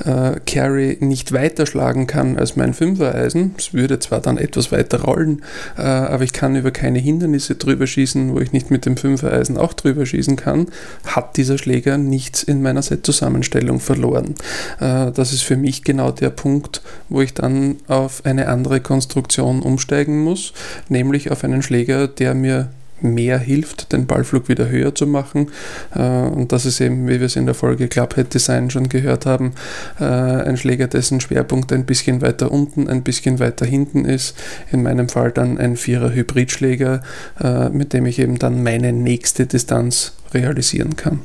äh, 0.04 0.40
Carry 0.46 0.98
nicht 1.00 1.32
weiter 1.32 1.66
schlagen 1.66 2.06
kann 2.06 2.36
als 2.38 2.56
mein 2.56 2.74
Fünfereisen, 2.74 3.54
es 3.58 3.72
würde 3.72 3.98
zwar 3.98 4.20
dann 4.20 4.38
etwas 4.38 4.72
weiter 4.72 5.02
rollen, 5.02 5.42
äh, 5.78 5.82
aber 5.82 6.24
ich 6.24 6.32
kann 6.32 6.56
über 6.56 6.70
keine 6.70 6.98
Hindernisse 6.98 7.54
drüber 7.54 7.86
schießen, 7.86 8.34
wo 8.34 8.40
ich 8.40 8.52
nicht 8.52 8.70
mit 8.70 8.86
dem 8.86 8.96
Fünfereisen 8.96 9.56
auch 9.56 9.72
drüber 9.72 10.04
schießen 10.04 10.36
kann, 10.36 10.66
hat 11.06 11.36
dieser 11.36 11.58
Schläger 11.58 11.96
nichts 11.96 12.42
in 12.42 12.62
meiner 12.62 12.82
Set-Zusammenstellung 12.82 13.80
verloren. 13.80 14.34
Äh, 14.80 15.12
das 15.12 15.32
ist 15.32 15.42
für 15.42 15.56
mich 15.56 15.84
genau 15.84 16.10
der 16.10 16.30
Punkt, 16.30 16.82
wo 17.08 17.20
ich 17.20 17.34
dann 17.34 17.76
auf 17.88 18.24
eine 18.24 18.48
andere 18.48 18.80
Konstruktion 18.80 19.62
umsteigen 19.62 20.13
muss, 20.18 20.52
nämlich 20.88 21.30
auf 21.30 21.44
einen 21.44 21.62
Schläger, 21.62 22.08
der 22.08 22.34
mir 22.34 22.70
mehr 23.00 23.38
hilft, 23.38 23.92
den 23.92 24.06
Ballflug 24.06 24.48
wieder 24.48 24.68
höher 24.68 24.94
zu 24.94 25.06
machen. 25.06 25.50
Äh, 25.94 26.00
und 26.00 26.52
das 26.52 26.66
ist 26.66 26.80
eben, 26.80 27.06
wie 27.08 27.20
wir 27.20 27.26
es 27.26 27.36
in 27.36 27.46
der 27.46 27.54
Folge 27.54 27.88
Clubhead 27.88 28.32
Design 28.32 28.70
schon 28.70 28.88
gehört 28.88 29.26
haben, 29.26 29.52
äh, 30.00 30.04
ein 30.04 30.56
Schläger, 30.56 30.86
dessen 30.86 31.20
Schwerpunkt 31.20 31.72
ein 31.72 31.86
bisschen 31.86 32.22
weiter 32.22 32.50
unten, 32.50 32.88
ein 32.88 33.02
bisschen 33.02 33.38
weiter 33.38 33.66
hinten 33.66 34.04
ist. 34.04 34.36
In 34.72 34.82
meinem 34.82 35.08
Fall 35.08 35.30
dann 35.32 35.58
ein 35.58 35.76
Vierer 35.76 36.12
Hybridschläger, 36.12 37.02
äh, 37.40 37.68
mit 37.68 37.92
dem 37.92 38.06
ich 38.06 38.18
eben 38.18 38.38
dann 38.38 38.62
meine 38.62 38.92
nächste 38.92 39.46
Distanz 39.46 40.14
realisieren 40.32 40.96
kann. 40.96 41.20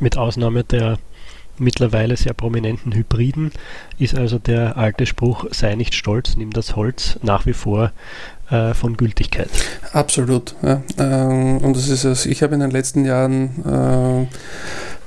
Mit 0.00 0.16
Ausnahme 0.16 0.64
der 0.64 0.98
mittlerweile 1.60 2.16
sehr 2.16 2.32
prominenten 2.34 2.94
Hybriden 2.94 3.52
ist 3.98 4.14
also 4.14 4.38
der 4.38 4.76
alte 4.76 5.06
Spruch, 5.06 5.46
sei 5.50 5.74
nicht 5.74 5.94
stolz, 5.94 6.36
nimm 6.36 6.50
das 6.50 6.76
Holz 6.76 7.18
nach 7.22 7.46
wie 7.46 7.52
vor 7.52 7.92
äh, 8.50 8.74
von 8.74 8.96
Gültigkeit. 8.96 9.50
Absolut. 9.92 10.54
Ja. 10.62 10.82
Ähm, 10.98 11.58
und 11.58 11.76
das 11.76 11.88
ist 11.88 12.04
es. 12.04 12.26
Ich 12.26 12.42
habe 12.42 12.54
in 12.54 12.60
den 12.60 12.70
letzten 12.70 13.04
Jahren 13.04 13.64
äh, 13.64 14.26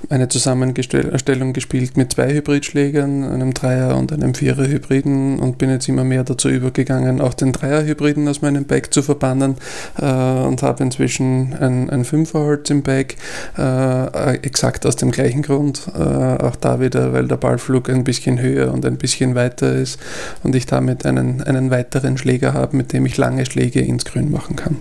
eine 0.10 0.28
Zusammenstellung 0.28 1.54
gespielt 1.54 1.98
mit 1.98 2.14
zwei 2.14 2.34
Hybridschlägern, 2.34 3.24
einem 3.24 3.54
Dreier 3.54 3.98
und 3.98 4.12
einem 4.12 4.34
Vierer 4.34 4.68
Hybriden 4.68 5.40
und 5.40 5.58
bin 5.58 5.70
jetzt 5.70 5.88
immer 5.88 6.04
mehr 6.04 6.24
dazu 6.24 6.50
übergegangen, 6.50 7.22
auch 7.22 7.34
den 7.34 7.52
Dreier 7.52 7.84
Hybriden 7.84 8.28
aus 8.28 8.42
meinem 8.42 8.66
Bag 8.66 8.92
zu 8.92 9.02
verbannen 9.02 9.56
äh, 9.98 10.06
und 10.06 10.62
habe 10.64 10.84
inzwischen 10.84 11.54
ein, 11.54 11.90
ein 11.90 12.06
Fünferholz 12.06 12.70
im 12.70 12.84
Bag, 12.84 13.16
äh, 13.58 14.36
exakt 14.38 14.86
aus 14.86 14.96
dem 14.96 15.12
gleichen 15.12 15.42
Grund, 15.42 15.84
äh, 15.94 16.00
auch 16.02 16.56
da 16.56 16.80
wieder, 16.80 17.14
weil 17.14 17.28
der 17.28 17.38
Ballflug 17.38 17.90
ein 17.90 18.04
bisschen 18.04 18.40
höher 18.40 18.74
und 18.74 18.86
ein 18.86 18.98
bisschen 18.98 19.36
weiter 19.36 19.74
ist 19.74 20.00
und 20.44 20.56
ich 20.56 20.66
damit 20.66 21.06
einen, 21.06 21.42
einen 21.44 21.72
weiteren 21.72 22.18
Schläger 22.18 22.54
habe, 22.54 22.76
mit 22.76 22.94
dem 22.94 23.06
ich 23.06 23.18
lange 23.18 23.46
Schläge 23.46 23.82
ins 23.82 24.06
Grün 24.06 24.32
machen 24.32 24.56
kann. 24.56 24.78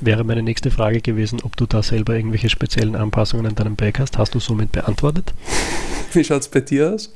Wäre 0.00 0.24
meine 0.24 0.42
nächste 0.42 0.70
Frage 0.70 1.00
gewesen, 1.00 1.40
ob 1.42 1.56
du 1.56 1.66
da 1.66 1.82
selber 1.82 2.14
irgendwelche 2.14 2.48
speziellen 2.48 2.96
Anpassungen 2.96 3.46
an 3.46 3.54
deinem 3.54 3.76
Bag 3.76 3.98
hast. 3.98 4.18
Hast 4.18 4.34
du 4.34 4.40
somit 4.40 4.72
beantwortet? 4.72 5.34
Wie 6.12 6.24
schaut 6.24 6.42
es 6.42 6.48
bei 6.48 6.60
dir 6.60 6.94
aus? 6.94 7.12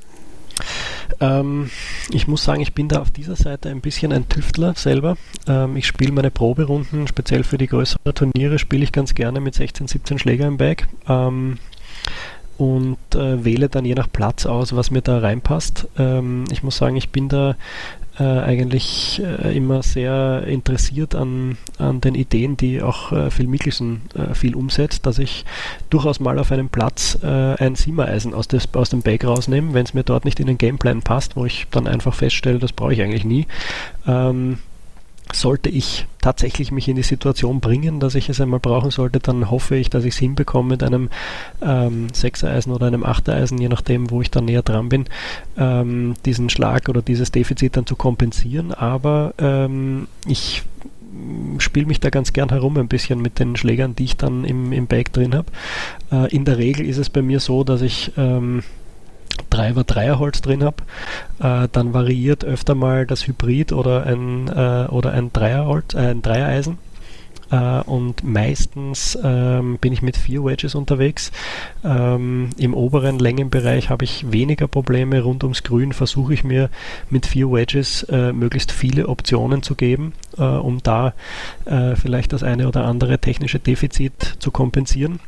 Ähm, 1.20 1.70
ich 2.10 2.28
muss 2.28 2.44
sagen, 2.44 2.60
ich 2.60 2.74
bin 2.74 2.88
da 2.88 3.00
auf 3.00 3.10
dieser 3.10 3.36
Seite 3.36 3.68
ein 3.68 3.80
bisschen 3.80 4.12
ein 4.12 4.28
Tüftler 4.28 4.74
selber. 4.74 5.16
Ähm, 5.46 5.76
ich 5.76 5.86
spiele 5.86 6.12
meine 6.12 6.30
Proberunden, 6.30 7.06
speziell 7.06 7.44
für 7.44 7.58
die 7.58 7.66
größeren 7.66 8.14
Turniere, 8.14 8.58
spiele 8.58 8.84
ich 8.84 8.92
ganz 8.92 9.14
gerne 9.14 9.40
mit 9.40 9.54
16, 9.54 9.88
17 9.88 10.18
Schläger 10.18 10.46
im 10.46 10.56
Bag. 10.56 10.88
Ähm, 11.08 11.58
und 12.62 13.16
äh, 13.16 13.44
wähle 13.44 13.68
dann 13.68 13.84
je 13.84 13.96
nach 13.96 14.06
Platz 14.10 14.46
aus, 14.46 14.76
was 14.76 14.92
mir 14.92 15.02
da 15.02 15.18
reinpasst. 15.18 15.88
Ähm, 15.98 16.44
ich 16.52 16.62
muss 16.62 16.76
sagen, 16.76 16.94
ich 16.94 17.10
bin 17.10 17.28
da 17.28 17.56
äh, 18.20 18.22
eigentlich 18.22 19.20
äh, 19.20 19.56
immer 19.56 19.82
sehr 19.82 20.44
interessiert 20.46 21.16
an, 21.16 21.58
an 21.78 22.00
den 22.00 22.14
Ideen, 22.14 22.56
die 22.56 22.80
auch 22.80 23.10
äh, 23.10 23.32
Phil 23.32 23.48
Mickelson 23.48 24.02
äh, 24.14 24.34
viel 24.34 24.54
umsetzt, 24.54 25.06
dass 25.06 25.18
ich 25.18 25.44
durchaus 25.90 26.20
mal 26.20 26.38
auf 26.38 26.52
einem 26.52 26.68
Platz 26.68 27.18
äh, 27.24 27.26
ein 27.26 27.74
Siemereisen 27.74 28.32
aus, 28.32 28.46
des, 28.46 28.72
aus 28.74 28.90
dem 28.90 29.02
Bag 29.02 29.24
rausnehme, 29.24 29.74
wenn 29.74 29.84
es 29.84 29.92
mir 29.92 30.04
dort 30.04 30.24
nicht 30.24 30.38
in 30.38 30.46
den 30.46 30.58
Gameplan 30.58 31.02
passt, 31.02 31.34
wo 31.34 31.44
ich 31.44 31.66
dann 31.72 31.88
einfach 31.88 32.14
feststelle, 32.14 32.60
das 32.60 32.72
brauche 32.72 32.92
ich 32.92 33.02
eigentlich 33.02 33.24
nie. 33.24 33.48
Ähm, 34.06 34.58
sollte 35.32 35.68
ich 35.70 36.06
tatsächlich 36.20 36.72
mich 36.72 36.88
in 36.88 36.96
die 36.96 37.02
Situation 37.02 37.60
bringen, 37.60 38.00
dass 38.00 38.14
ich 38.14 38.28
es 38.28 38.40
einmal 38.40 38.60
brauchen 38.60 38.90
sollte, 38.90 39.18
dann 39.18 39.50
hoffe 39.50 39.76
ich, 39.76 39.90
dass 39.90 40.04
ich 40.04 40.14
es 40.14 40.20
hinbekomme 40.20 40.70
mit 40.70 40.82
einem 40.82 41.10
ähm, 41.62 42.08
Sechsereisen 42.12 42.72
oder 42.72 42.86
einem 42.86 43.04
Achtereisen, 43.04 43.58
je 43.58 43.68
nachdem, 43.68 44.10
wo 44.10 44.20
ich 44.20 44.30
dann 44.30 44.44
näher 44.44 44.62
dran 44.62 44.88
bin, 44.88 45.06
ähm, 45.56 46.14
diesen 46.24 46.48
Schlag 46.48 46.88
oder 46.88 47.02
dieses 47.02 47.32
Defizit 47.32 47.76
dann 47.76 47.86
zu 47.86 47.96
kompensieren. 47.96 48.72
Aber 48.72 49.34
ähm, 49.38 50.06
ich 50.26 50.62
spiele 51.58 51.86
mich 51.86 52.00
da 52.00 52.10
ganz 52.10 52.32
gern 52.32 52.48
herum 52.48 52.76
ein 52.76 52.88
bisschen 52.88 53.20
mit 53.20 53.38
den 53.38 53.56
Schlägern, 53.56 53.94
die 53.94 54.04
ich 54.04 54.16
dann 54.16 54.44
im, 54.44 54.72
im 54.72 54.86
Bag 54.86 55.12
drin 55.12 55.34
habe. 55.34 55.46
Äh, 56.10 56.34
in 56.34 56.44
der 56.44 56.58
Regel 56.58 56.86
ist 56.86 56.98
es 56.98 57.10
bei 57.10 57.22
mir 57.22 57.40
so, 57.40 57.64
dass 57.64 57.82
ich 57.82 58.12
ähm, 58.16 58.62
Treiber 59.50 59.84
Dreierholz 59.84 60.40
drin 60.40 60.64
habe, 60.64 60.76
äh, 61.40 61.68
dann 61.72 61.94
variiert 61.94 62.44
öfter 62.44 62.74
mal 62.74 63.06
das 63.06 63.26
Hybrid 63.26 63.72
oder 63.72 64.04
ein, 64.06 64.48
äh, 64.48 64.86
oder 64.90 65.12
ein, 65.12 65.32
Dreierholz, 65.32 65.94
äh, 65.94 66.10
ein 66.10 66.22
Dreiereisen. 66.22 66.78
Äh, 67.52 67.82
und 67.82 68.24
meistens 68.24 69.16
ähm, 69.22 69.78
bin 69.78 69.92
ich 69.92 70.02
mit 70.02 70.16
vier 70.16 70.44
Wedges 70.44 70.74
unterwegs. 70.74 71.30
Ähm, 71.84 72.50
Im 72.56 72.74
oberen 72.74 73.18
Längenbereich 73.18 73.90
habe 73.90 74.04
ich 74.04 74.32
weniger 74.32 74.66
Probleme. 74.66 75.20
Rund 75.20 75.44
ums 75.44 75.62
Grün 75.62 75.92
versuche 75.92 76.32
ich 76.32 76.42
mir 76.42 76.70
mit 77.10 77.26
vier 77.26 77.52
Wedges 77.52 78.04
äh, 78.04 78.32
möglichst 78.32 78.72
viele 78.72 79.08
Optionen 79.08 79.62
zu 79.62 79.74
geben, 79.74 80.14
äh, 80.38 80.42
um 80.42 80.82
da 80.82 81.12
vielleicht 81.94 82.32
das 82.32 82.42
eine 82.42 82.68
oder 82.68 82.84
andere 82.84 83.18
technische 83.18 83.58
Defizit 83.58 84.36
zu 84.38 84.50
kompensieren. 84.50 85.20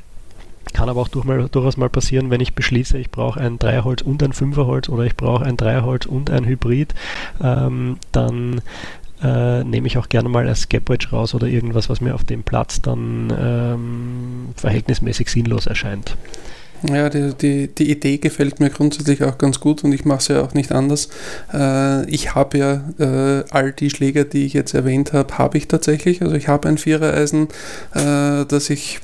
Kann 0.72 0.88
aber 0.88 1.00
auch 1.00 1.08
durch 1.08 1.24
mal, 1.24 1.48
durchaus 1.48 1.76
mal 1.76 1.90
passieren, 1.90 2.30
wenn 2.30 2.40
ich 2.40 2.54
beschließe, 2.54 2.98
ich 2.98 3.10
brauche 3.10 3.40
ein 3.40 3.58
Dreierholz 3.58 4.02
und 4.02 4.22
ein 4.22 4.32
Fünferholz 4.32 4.88
oder 4.88 5.04
ich 5.04 5.16
brauche 5.16 5.44
ein 5.44 5.56
Dreierholz 5.56 6.06
und 6.06 6.30
ein 6.30 6.44
Hybrid, 6.44 6.94
ähm, 7.42 7.98
dann 8.12 8.60
äh, 9.22 9.64
nehme 9.64 9.86
ich 9.86 9.98
auch 9.98 10.08
gerne 10.08 10.28
mal 10.28 10.48
ein 10.48 10.54
Skepwedge 10.54 11.10
raus 11.10 11.34
oder 11.34 11.46
irgendwas, 11.46 11.88
was 11.88 12.00
mir 12.00 12.14
auf 12.14 12.24
dem 12.24 12.42
Platz 12.42 12.82
dann 12.82 13.32
ähm, 13.38 14.48
verhältnismäßig 14.56 15.28
sinnlos 15.28 15.66
erscheint. 15.66 16.16
Ja, 16.82 17.08
die, 17.08 17.32
die, 17.34 17.68
die, 17.68 17.90
Idee 17.90 18.18
gefällt 18.18 18.60
mir 18.60 18.68
grundsätzlich 18.68 19.22
auch 19.22 19.38
ganz 19.38 19.58
gut 19.58 19.84
und 19.84 19.92
ich 19.92 20.04
mache 20.04 20.18
es 20.18 20.28
ja 20.28 20.42
auch 20.42 20.52
nicht 20.52 20.70
anders. 20.70 21.08
Äh, 21.52 22.08
ich 22.10 22.34
habe 22.34 22.58
ja 22.58 22.84
äh, 22.98 23.44
all 23.50 23.72
die 23.72 23.88
Schläger, 23.88 24.24
die 24.24 24.44
ich 24.44 24.52
jetzt 24.52 24.74
erwähnt 24.74 25.14
habe, 25.14 25.38
habe 25.38 25.56
ich 25.56 25.66
tatsächlich. 25.66 26.20
Also 26.20 26.34
ich 26.34 26.48
habe 26.48 26.68
ein 26.68 26.76
Vierereisen, 26.76 27.48
äh, 27.94 28.44
das 28.44 28.68
ich 28.68 29.00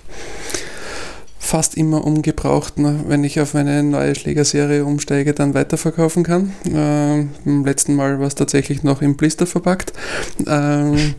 fast 1.40 1.76
immer 1.76 2.05
umgebraucht, 2.05 2.79
ne, 2.79 3.00
wenn 3.09 3.24
ich 3.24 3.40
auf 3.40 3.55
eine 3.55 3.83
neue 3.83 4.14
Schlägerserie 4.14 4.85
umsteige, 4.85 5.33
dann 5.33 5.55
weiterverkaufen 5.55 6.22
kann. 6.22 6.53
Äh, 6.66 7.26
beim 7.44 7.64
letzten 7.64 7.96
Mal 7.96 8.20
war 8.20 8.26
es 8.26 8.35
tatsächlich 8.37 8.85
noch 8.85 9.03
im 9.03 9.16
Blister 9.16 9.46
verpackt. 9.46 9.92
Ähm, 10.46 11.14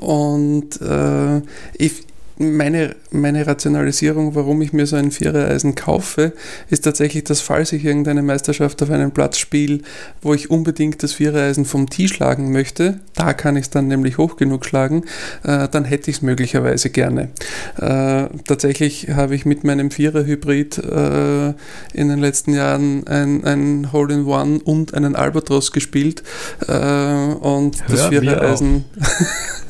und 0.00 0.80
äh, 0.82 1.38
ich, 1.78 2.02
meine, 2.38 2.94
meine 3.10 3.46
Rationalisierung, 3.46 4.34
warum 4.34 4.62
ich 4.62 4.72
mir 4.72 4.86
so 4.86 4.96
ein 4.96 5.10
Vierereisen 5.10 5.74
kaufe, 5.74 6.32
ist 6.70 6.84
tatsächlich, 6.84 7.24
dass 7.24 7.40
falls 7.40 7.72
ich 7.72 7.84
irgendeine 7.84 8.22
Meisterschaft 8.22 8.82
auf 8.82 8.90
einem 8.90 9.10
Platz 9.10 9.38
spiele, 9.38 9.80
wo 10.22 10.34
ich 10.34 10.50
unbedingt 10.50 11.02
das 11.02 11.14
Vierereisen 11.14 11.64
vom 11.64 11.90
Tee 11.90 12.08
schlagen 12.08 12.52
möchte, 12.52 13.00
da 13.14 13.32
kann 13.32 13.56
ich 13.56 13.64
es 13.64 13.70
dann 13.70 13.88
nämlich 13.88 14.18
hoch 14.18 14.36
genug 14.36 14.64
schlagen, 14.64 15.04
äh, 15.42 15.68
dann 15.68 15.84
hätte 15.84 16.10
ich 16.10 16.18
es 16.18 16.22
möglicherweise 16.22 16.90
gerne. 16.90 17.30
Äh, 17.76 18.28
tatsächlich 18.46 19.10
habe 19.10 19.34
ich 19.34 19.44
mit 19.44 19.64
meinem 19.64 19.90
Vierer-Hybrid 19.90 20.78
äh, 20.78 21.48
in 21.92 22.08
den 22.08 22.18
letzten 22.18 22.54
Jahren 22.54 23.06
ein, 23.06 23.44
ein 23.44 23.92
Hole-in-One 23.92 24.60
und 24.64 24.94
einen 24.94 25.16
Albatros 25.16 25.72
gespielt 25.72 26.22
äh, 26.66 26.72
und 26.72 27.88
Hör 27.88 27.96
das 27.96 28.08
Vierereisen 28.08 28.84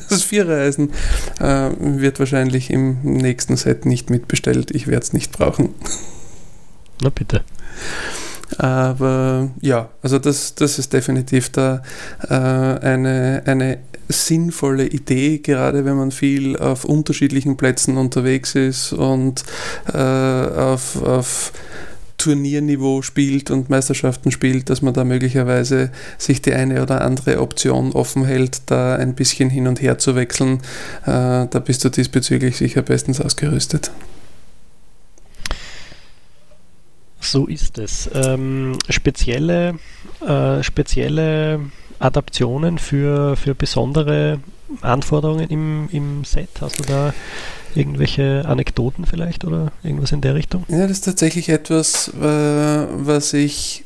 das 0.09 0.23
Vierereisen 0.23 0.91
äh, 1.39 1.69
wird 1.79 2.19
wahrscheinlich 2.19 2.58
im 2.67 3.01
nächsten 3.03 3.55
Set 3.55 3.85
nicht 3.85 4.09
mitbestellt. 4.09 4.71
Ich 4.71 4.87
werde 4.87 5.03
es 5.03 5.13
nicht 5.13 5.31
brauchen. 5.31 5.69
Na 7.01 7.09
bitte. 7.09 7.43
Aber 8.57 9.49
ja, 9.61 9.89
also 10.01 10.19
das, 10.19 10.55
das 10.55 10.79
ist 10.79 10.91
definitiv 10.91 11.49
da 11.49 11.83
äh, 12.27 12.33
eine, 12.33 13.43
eine 13.45 13.77
sinnvolle 14.09 14.87
Idee, 14.87 15.37
gerade 15.37 15.85
wenn 15.85 15.95
man 15.95 16.11
viel 16.11 16.57
auf 16.57 16.83
unterschiedlichen 16.83 17.57
Plätzen 17.57 17.97
unterwegs 17.97 18.55
ist 18.55 18.91
und 18.91 19.43
äh, 19.93 19.97
auf, 19.97 21.01
auf 21.03 21.53
Turnierniveau 22.19 23.01
spielt 23.01 23.49
und 23.49 23.69
Meisterschaften 23.69 24.31
spielt, 24.31 24.69
dass 24.69 24.83
man 24.83 24.93
da 24.93 25.03
möglicherweise 25.03 25.91
sich 26.19 26.41
die 26.41 26.53
eine 26.53 26.83
oder 26.83 27.01
andere 27.01 27.41
Option 27.41 27.93
offen 27.93 28.25
hält, 28.25 28.61
da 28.67 28.95
ein 28.95 29.15
bisschen 29.15 29.49
hin 29.49 29.67
und 29.67 29.81
her 29.81 29.97
zu 29.97 30.15
wechseln. 30.15 30.59
Äh, 31.03 31.47
da 31.49 31.61
bist 31.65 31.83
du 31.83 31.89
diesbezüglich 31.89 32.57
sicher 32.57 32.83
bestens 32.83 33.19
ausgerüstet. 33.19 33.91
So 37.21 37.47
ist 37.47 37.77
es. 37.77 38.09
Ähm, 38.13 38.77
spezielle, 38.89 39.79
äh, 40.25 40.63
spezielle 40.63 41.59
Adaptionen 41.99 42.77
für, 42.77 43.35
für 43.35 43.55
besondere 43.55 44.39
Anforderungen 44.81 45.49
im, 45.49 45.89
im 45.91 46.23
Set? 46.23 46.49
Hast 46.61 46.79
du 46.79 46.83
da 46.83 47.13
irgendwelche 47.75 48.43
Anekdoten 48.45 49.05
vielleicht 49.05 49.45
oder 49.45 49.71
irgendwas 49.83 50.11
in 50.11 50.21
der 50.21 50.35
Richtung? 50.35 50.63
Ja, 50.67 50.81
das 50.81 50.91
ist 50.91 51.05
tatsächlich 51.05 51.49
etwas, 51.49 52.09
äh, 52.09 52.21
was 52.21 53.33
ich 53.33 53.83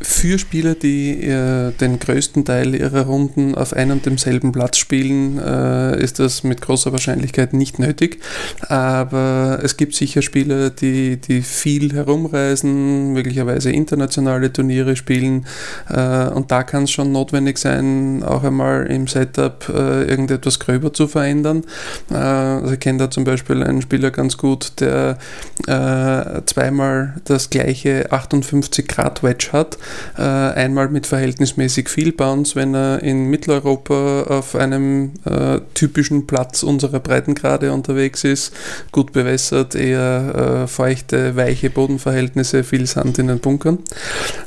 für 0.00 0.38
Spieler, 0.38 0.74
die 0.74 1.24
äh, 1.24 1.72
den 1.72 1.98
größten 1.98 2.44
Teil 2.44 2.74
ihrer 2.74 3.06
Runden 3.06 3.54
auf 3.54 3.72
einem 3.72 3.98
und 3.98 4.06
demselben 4.06 4.52
Platz 4.52 4.76
spielen, 4.76 5.38
äh, 5.38 6.00
ist 6.00 6.20
das 6.20 6.44
mit 6.44 6.62
großer 6.62 6.92
Wahrscheinlichkeit 6.92 7.52
nicht 7.52 7.80
nötig. 7.80 8.20
Aber 8.68 9.58
es 9.62 9.76
gibt 9.76 9.94
sicher 9.96 10.22
Spieler, 10.22 10.70
die, 10.70 11.16
die 11.16 11.42
viel 11.42 11.92
herumreisen, 11.92 13.12
möglicherweise 13.12 13.72
internationale 13.72 14.52
Turniere 14.52 14.94
spielen. 14.94 15.46
Äh, 15.88 16.28
und 16.28 16.52
da 16.52 16.62
kann 16.62 16.84
es 16.84 16.92
schon 16.92 17.10
notwendig 17.10 17.58
sein, 17.58 18.22
auch 18.22 18.44
einmal 18.44 18.86
im 18.86 19.08
Setup 19.08 19.68
äh, 19.68 20.04
irgendetwas 20.04 20.60
gröber 20.60 20.92
zu 20.92 21.08
verändern. 21.08 21.64
Äh, 22.10 22.14
also 22.14 22.74
ich 22.74 22.80
kenne 22.80 22.98
da 22.98 23.10
zum 23.10 23.24
Beispiel 23.24 23.64
einen 23.64 23.82
Spieler 23.82 24.12
ganz 24.12 24.36
gut, 24.36 24.80
der 24.80 25.18
äh, 25.66 26.42
zweimal 26.46 27.16
das 27.24 27.50
gleiche 27.50 28.12
58 28.12 28.86
Grad 28.86 29.24
Wedge 29.24 29.48
hat 29.50 29.76
äh, 30.16 30.22
einmal 30.22 30.88
mit 30.88 31.06
verhältnismäßig 31.06 31.88
viel 31.88 32.12
Bounce, 32.12 32.56
wenn 32.56 32.74
er 32.74 33.02
in 33.02 33.26
Mitteleuropa 33.26 34.22
auf 34.28 34.54
einem 34.54 35.12
äh, 35.24 35.60
typischen 35.74 36.26
Platz 36.26 36.62
unserer 36.62 37.00
Breitengrade 37.00 37.72
unterwegs 37.72 38.24
ist, 38.24 38.52
gut 38.92 39.12
bewässert, 39.12 39.74
eher 39.74 40.64
äh, 40.64 40.66
feuchte, 40.66 41.36
weiche 41.36 41.70
Bodenverhältnisse, 41.70 42.64
viel 42.64 42.86
Sand 42.86 43.18
in 43.18 43.28
den 43.28 43.38
Bunkern. 43.38 43.78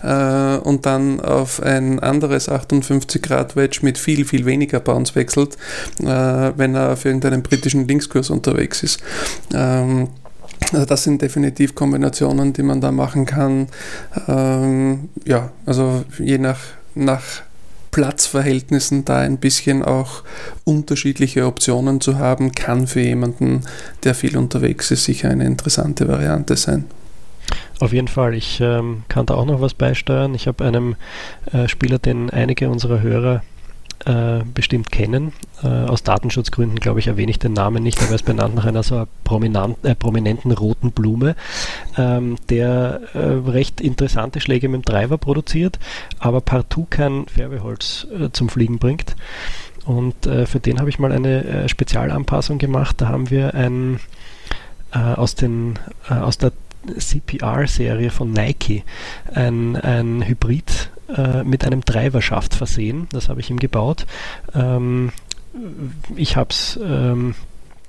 Äh, 0.04 0.58
und 0.58 0.86
dann 0.86 1.20
auf 1.20 1.62
ein 1.62 2.00
anderes 2.00 2.50
58 2.50 3.22
Grad 3.22 3.56
Wedge 3.56 3.80
mit 3.82 3.98
viel, 3.98 4.26
viel 4.26 4.46
weniger 4.46 4.80
Bounce 4.80 5.16
wechselt, 5.16 5.56
äh, 6.00 6.06
wenn 6.06 6.76
er 6.76 6.94
auf 6.94 7.06
irgendeinem 7.06 7.44
britischen 7.44 7.88
Linkskurs 7.88 8.30
unterwegs 8.30 8.84
ist. 8.84 9.00
Ähm, 9.54 10.10
also 10.72 10.86
das 10.86 11.04
sind 11.04 11.22
definitiv 11.22 11.76
Kombinationen, 11.76 12.54
die 12.54 12.64
man 12.64 12.82
da 12.82 12.92
machen 12.92 13.26
kann. 13.26 13.68
Ähm, 14.28 15.10
ja, 15.26 15.52
also 15.66 16.06
je 16.18 16.38
nach, 16.38 16.60
nach 16.96 17.24
Platzverhältnissen 17.92 19.04
da 19.04 19.20
ein 19.20 19.38
bisschen 19.38 19.84
auch 19.84 20.24
unterschiedliche 20.64 21.46
Optionen 21.46 22.00
zu 22.00 22.18
haben, 22.18 22.54
kann 22.54 22.88
für 22.88 23.02
jemanden, 23.02 23.64
der 24.04 24.16
viel 24.16 24.38
unterwegs 24.38 24.92
ist, 24.92 25.04
sicher 25.04 25.30
eine 25.30 25.46
interessante 25.46 26.08
Variante 26.08 26.56
sein. 26.56 26.86
Auf 27.80 27.92
jeden 27.92 28.08
Fall. 28.08 28.36
Ich 28.36 28.62
ähm, 28.62 29.04
kann 29.10 29.26
da 29.26 29.34
auch 29.34 29.46
noch 29.46 29.60
was 29.60 29.74
beisteuern. 29.74 30.36
Ich 30.36 30.48
habe 30.48 30.64
einem 30.64 30.96
äh, 31.52 31.68
Spieler, 31.68 32.00
den 32.00 32.30
einige 32.30 32.70
unserer 32.70 33.02
Hörer 33.02 33.42
äh, 34.06 34.44
bestimmt 34.54 34.92
kennen. 34.92 35.34
Äh, 35.64 35.68
aus 35.68 36.04
Datenschutzgründen, 36.04 36.80
glaube 36.80 37.00
ich, 37.00 37.08
erwähne 37.08 37.32
ich 37.32 37.40
den 37.40 37.54
Namen 37.54 37.84
nicht, 37.84 38.00
aber 38.00 38.10
er 38.10 38.16
ist 38.16 38.26
benannt 38.26 38.56
nach 38.56 38.66
einer 38.66 38.84
so 38.84 39.00
äh, 39.00 39.06
prominenten 39.24 40.52
roten 40.52 40.92
Blume, 40.92 41.36
ähm, 41.98 42.38
der 42.50 43.02
äh, 43.14 43.20
recht 43.20 43.80
interessante 43.82 44.42
Schläge 44.42 44.70
mit 44.70 44.82
dem 44.82 44.86
Driver 44.86 45.18
produziert, 45.18 45.80
aber 46.20 46.42
partout 46.42 46.88
kein 46.90 47.28
Färbeholz 47.28 48.08
äh, 48.12 48.30
zum 48.32 48.50
Fliegen 48.50 48.80
bringt. 48.80 49.16
Und 49.86 50.26
äh, 50.26 50.46
für 50.46 50.60
den 50.60 50.80
habe 50.80 50.90
ich 50.90 51.00
mal 51.00 51.12
eine 51.12 51.68
Spezialanpassung 51.68 52.58
gemacht. 52.58 53.02
Da 53.02 53.08
haben 53.08 53.30
wir 53.30 53.54
ein 53.56 54.00
aus, 54.92 55.36
den, 55.36 55.80
aus 56.10 56.38
der 56.38 56.52
CPR-Serie 56.98 58.10
von 58.10 58.32
Nike 58.32 58.84
ein, 59.34 59.76
ein 59.78 60.28
Hybrid 60.28 60.90
äh, 61.16 61.44
mit 61.44 61.66
einem 61.66 61.82
Driverschaft 61.82 62.56
versehen. 62.56 63.08
Das 63.12 63.30
habe 63.30 63.40
ich 63.40 63.50
ihm 63.50 63.60
gebaut. 63.60 64.06
Ähm, 64.54 65.12
ich 66.16 66.38
habe 66.38 66.50
es 66.52 66.80
ähm, 66.82 67.36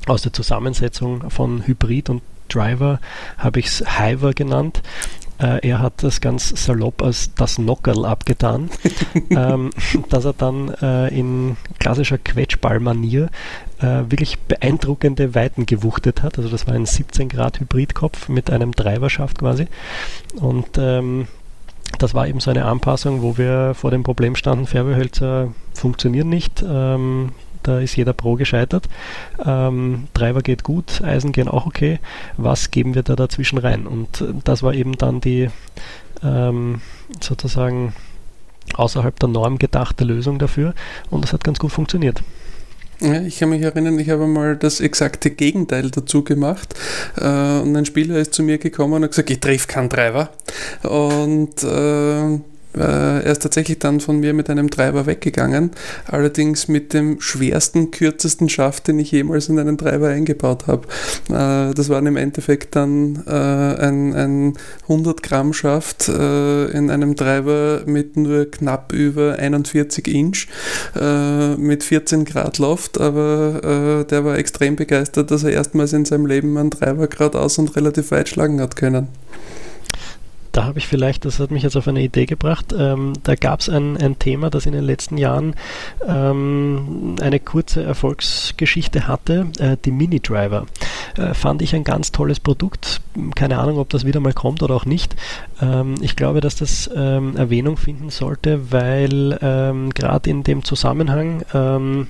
aus 0.07 0.23
der 0.23 0.33
Zusammensetzung 0.33 1.31
von 1.31 1.67
Hybrid 1.67 2.11
und 2.11 2.23
Driver 2.49 3.01
habe 3.39 3.61
ich 3.61 3.67
es 3.67 3.85
Hiver 3.99 4.33
genannt. 4.33 4.83
Äh, 5.39 5.67
er 5.69 5.81
hat 5.81 6.03
das 6.03 6.21
ganz 6.21 6.65
salopp 6.65 7.03
als 7.03 7.35
das 7.35 7.59
Nockerl 7.59 8.05
abgetan, 8.05 8.71
ähm, 9.31 9.71
dass 10.09 10.25
er 10.25 10.35
dann 10.35 10.73
äh, 10.81 11.09
in 11.09 11.57
klassischer 11.79 12.19
Quetschball-Manier 12.19 13.29
äh, 13.81 13.85
wirklich 14.09 14.39
beeindruckende 14.39 15.35
Weiten 15.35 15.67
gewuchtet 15.67 16.23
hat. 16.23 16.39
Also 16.39 16.51
das 16.51 16.67
war 16.67 16.75
ein 16.75 16.87
17 16.87 17.29
Grad 17.29 17.61
Hybridkopf 17.61 18.29
mit 18.29 18.51
einem 18.51 18.73
Driverschaft 18.73 19.39
quasi. 19.39 19.67
Und 20.41 20.79
ähm, 20.79 21.27
das 21.99 22.15
war 22.15 22.27
eben 22.27 22.41
so 22.41 22.51
eine 22.51 22.65
Anpassung, 22.65 23.23
wo 23.23 23.39
wir 23.39 23.75
vor 23.75 23.91
dem 23.91 24.03
Problem 24.03 24.37
standen, 24.37 24.67
Färbehölzer 24.67 25.53
funktionieren 25.75 26.29
nicht. 26.29 26.65
Ähm, 26.67 27.33
da 27.63 27.79
ist 27.79 27.97
jeder 27.97 28.13
Pro 28.13 28.35
gescheitert. 28.35 28.89
Ähm, 29.45 30.09
Treiber 30.15 30.43
geht 30.43 30.65
gut, 30.65 31.01
Eisen 31.03 31.33
gehen 31.33 31.49
auch 31.49 31.67
okay. 31.67 32.01
Was 32.37 32.71
geben 32.71 32.95
wir 32.95 33.03
da 33.03 33.15
dazwischen 33.15 33.59
rein? 33.59 33.87
Und 33.87 34.25
das 34.45 34.63
war 34.63 34.75
eben 34.75 34.97
dann 34.99 35.21
die 35.21 35.49
ähm, 36.25 36.81
sozusagen 37.21 37.95
außerhalb 38.75 39.19
der 39.19 39.29
Norm 39.29 39.59
gedachte 39.59 40.05
Lösung 40.05 40.39
dafür 40.39 40.75
und 41.11 41.23
das 41.23 41.33
hat 41.33 41.45
ganz 41.45 41.59
gut 41.59 41.73
funktioniert. 41.73 42.23
Ja, 43.01 43.21
ich 43.21 43.41
kann 43.41 43.49
mich 43.49 43.63
erinnern, 43.63 43.99
ich 43.99 44.11
habe 44.11 44.29
mal 44.29 44.57
das 44.57 44.81
exakte 44.81 45.31
Gegenteil 45.31 45.91
dazu 45.91 46.23
gemacht. 46.23 46.75
Äh, 47.17 47.25
und 47.25 47.75
ein 47.75 47.85
Spieler 47.85 48.17
ist 48.17 48.33
zu 48.33 48.45
mir 48.45 48.59
gekommen 48.59 48.95
und 48.95 49.03
hat 49.03 49.11
gesagt, 49.11 49.31
ich 49.31 49.41
treffe 49.41 49.67
keinen 49.67 49.91
Treiber. 49.91 50.31
Und 50.83 51.63
äh, 51.63 52.39
äh, 52.75 53.23
er 53.23 53.27
ist 53.27 53.43
tatsächlich 53.43 53.79
dann 53.79 54.01
von 54.01 54.21
mir 54.21 54.33
mit 54.33 54.49
einem 54.49 54.71
Treiber 54.71 55.07
weggegangen, 55.07 55.73
allerdings 56.07 56.69
mit 56.69 56.95
dem 56.95 57.21
schwersten, 57.21 57.91
kürzesten 57.91 58.49
Schaft, 58.49 58.89
den 58.89 58.99
ich 58.99 59.13
jemals 59.13 59.49
in 59.49 59.59
einen 59.59 59.77
Treiber 59.77 60.09
eingebaut 60.09 60.67
habe. 60.67 60.87
Äh, 61.29 61.75
das 61.75 61.89
waren 61.89 62.07
im 62.07 62.17
Endeffekt 62.17 62.75
dann 62.77 63.25
äh, 63.27 63.31
ein, 63.31 64.15
ein 64.15 64.55
100 64.83 65.23
Gramm 65.23 65.53
Schaft 65.53 66.09
in 66.09 66.91
einem 66.91 67.17
Treiber 67.17 67.83
mit 67.87 68.17
nur 68.17 68.51
knapp 68.51 68.93
über 68.93 69.37
41 69.39 70.07
Inch 70.09 70.47
mit 71.57 71.85
14 71.85 72.25
Grad 72.25 72.59
Loft, 72.59 73.01
aber 73.01 74.05
der 74.09 74.25
war 74.25 74.39
extrem 74.39 74.77
begeistert, 74.77 75.31
dass 75.31 75.45
er 75.45 75.51
erstmals 75.51 75.93
in 75.93 76.05
seinem 76.05 76.27
Leben 76.27 76.57
einen 76.57 76.71
Treiber 76.71 77.07
geradeaus 77.07 77.59
und 77.59 77.77
relativ 77.77 78.11
weit 78.11 78.29
schlagen 78.29 78.61
hat 78.61 78.77
können 78.77 79.09
da 80.53 80.65
habe 80.65 80.79
ich 80.79 80.87
vielleicht, 80.87 81.25
das 81.25 81.39
hat 81.39 81.51
mich 81.51 81.63
jetzt 81.63 81.77
auf 81.77 81.89
eine 81.89 82.03
Idee 82.03 82.27
gebracht, 82.27 82.75
ähm, 82.79 83.15
da 83.23 83.35
gab 83.35 83.61
es 83.61 83.69
ein, 83.69 83.97
ein 83.97 84.19
Thema, 84.19 84.51
das 84.51 84.67
in 84.67 84.73
den 84.73 84.85
letzten 84.85 85.17
Jahren 85.17 85.55
ähm, 86.07 87.17
eine 87.21 87.41
kurze 87.41 87.83
Erfolgsgeschichte 87.83 89.09
hatte, 89.09 89.47
äh, 89.59 89.77
die 89.85 89.91
Mini-Driver. 89.91 90.67
Äh, 91.17 91.35
fand 91.35 91.63
ich 91.63 91.75
ein 91.75 91.85
ganz 91.85 92.13
tolles 92.13 92.41
Produkt. 92.41 93.01
Keine 93.35 93.59
Ahnung, 93.59 93.79
ob 93.79 93.89
das 93.91 94.05
wieder 94.05 94.21
mal 94.21 94.33
kommt 94.33 94.63
oder 94.63 94.75
auch 94.75 94.85
nicht. 94.85 95.17
Ähm, 95.61 95.95
ich 96.01 96.17
glaube, 96.17 96.41
dass 96.41 96.57
das 96.57 96.91
ähm, 96.95 97.37
Erwähnung 97.37 97.77
finden 97.77 98.11
sollte, 98.11 98.71
weil 98.71 99.39
ähm, 99.43 99.91
gerade 99.91 100.31
in 100.31 100.43
dem 100.43 100.65
Zusammenhang 100.65 101.43
ähm, 101.55 102.09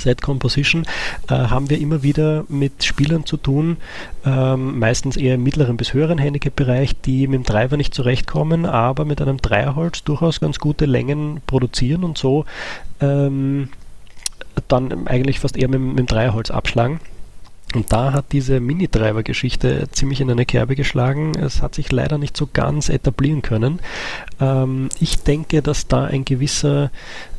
Set 0.00 0.22
Composition 0.22 0.84
äh, 1.28 1.34
haben 1.34 1.70
wir 1.70 1.80
immer 1.80 2.02
wieder 2.02 2.44
mit 2.48 2.84
Spielern 2.84 3.26
zu 3.26 3.36
tun, 3.36 3.76
ähm, 4.24 4.78
meistens 4.78 5.16
eher 5.16 5.34
im 5.34 5.42
mittleren 5.42 5.76
bis 5.76 5.94
höheren 5.94 6.18
Handicap-Bereich, 6.18 7.00
die 7.00 7.26
mit 7.26 7.40
dem 7.40 7.44
Driver 7.44 7.76
nicht 7.76 7.94
zurechtkommen, 7.94 8.66
aber 8.66 9.04
mit 9.04 9.20
einem 9.20 9.38
Dreierholz 9.38 10.04
durchaus 10.04 10.40
ganz 10.40 10.58
gute 10.58 10.86
Längen 10.86 11.40
produzieren 11.46 12.04
und 12.04 12.18
so 12.18 12.44
ähm, 13.00 13.68
dann 14.68 15.06
eigentlich 15.06 15.40
fast 15.40 15.56
eher 15.56 15.68
mit, 15.68 15.80
mit 15.80 15.98
dem 15.98 16.06
Dreierholz 16.06 16.50
abschlagen. 16.50 17.00
Und 17.74 17.92
da 17.92 18.12
hat 18.12 18.26
diese 18.32 18.60
Mini-Treiber-Geschichte 18.60 19.88
ziemlich 19.90 20.20
in 20.20 20.30
eine 20.30 20.46
Kerbe 20.46 20.76
geschlagen. 20.76 21.32
Es 21.36 21.60
hat 21.60 21.74
sich 21.74 21.90
leider 21.90 22.18
nicht 22.18 22.36
so 22.36 22.48
ganz 22.52 22.88
etablieren 22.88 23.42
können. 23.42 23.80
Ähm, 24.40 24.88
ich 25.00 25.22
denke, 25.22 25.60
dass 25.60 25.88
da 25.88 26.04
ein 26.04 26.24
gewisser, 26.24 26.90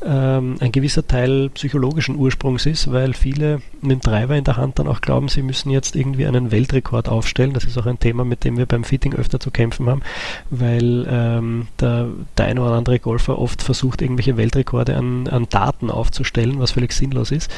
ähm, 0.05 0.57
ein 0.59 0.71
gewisser 0.71 1.07
Teil 1.07 1.49
psychologischen 1.51 2.15
Ursprungs 2.15 2.65
ist, 2.65 2.91
weil 2.91 3.13
viele 3.13 3.61
mit 3.81 3.91
dem 3.91 4.01
Treiber 4.01 4.35
in 4.35 4.43
der 4.43 4.57
Hand 4.57 4.79
dann 4.79 4.87
auch 4.87 5.01
glauben, 5.01 5.29
sie 5.29 5.41
müssen 5.41 5.69
jetzt 5.69 5.95
irgendwie 5.95 6.25
einen 6.25 6.51
Weltrekord 6.51 7.07
aufstellen. 7.07 7.53
Das 7.53 7.63
ist 7.63 7.77
auch 7.77 7.85
ein 7.85 7.99
Thema, 7.99 8.25
mit 8.25 8.43
dem 8.43 8.57
wir 8.57 8.65
beim 8.65 8.83
Fitting 8.83 9.13
öfter 9.13 9.39
zu 9.39 9.51
kämpfen 9.51 9.87
haben, 9.89 10.01
weil 10.49 11.07
ähm, 11.09 11.67
der, 11.79 12.07
der 12.37 12.45
eine 12.45 12.61
oder 12.61 12.73
andere 12.73 12.99
Golfer 12.99 13.39
oft 13.39 13.61
versucht, 13.61 14.01
irgendwelche 14.01 14.37
Weltrekorde 14.37 14.97
an, 14.97 15.27
an 15.27 15.47
Daten 15.49 15.89
aufzustellen, 15.89 16.59
was 16.59 16.71
völlig 16.71 16.91
sinnlos 16.91 17.31
ist. 17.31 17.49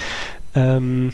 Ähm, 0.56 1.14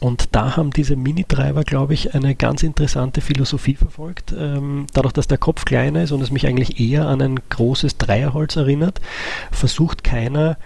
und 0.00 0.28
da 0.32 0.56
haben 0.56 0.70
diese 0.70 0.96
Mini-Treiber, 0.96 1.62
glaube 1.62 1.92
ich, 1.92 2.14
eine 2.14 2.34
ganz 2.34 2.62
interessante 2.62 3.20
Philosophie 3.20 3.74
verfolgt. 3.74 4.34
Ähm, 4.36 4.86
dadurch, 4.94 5.12
dass 5.12 5.28
der 5.28 5.38
Kopf 5.38 5.66
kleiner 5.66 6.02
ist 6.02 6.12
und 6.12 6.22
es 6.22 6.30
mich 6.30 6.46
eigentlich 6.46 6.80
eher 6.80 7.06
an 7.06 7.20
ein 7.20 7.40
großes 7.50 7.98
Dreierholz 7.98 8.56
erinnert, 8.56 9.00
versucht 9.50 10.02
keiner 10.02 10.56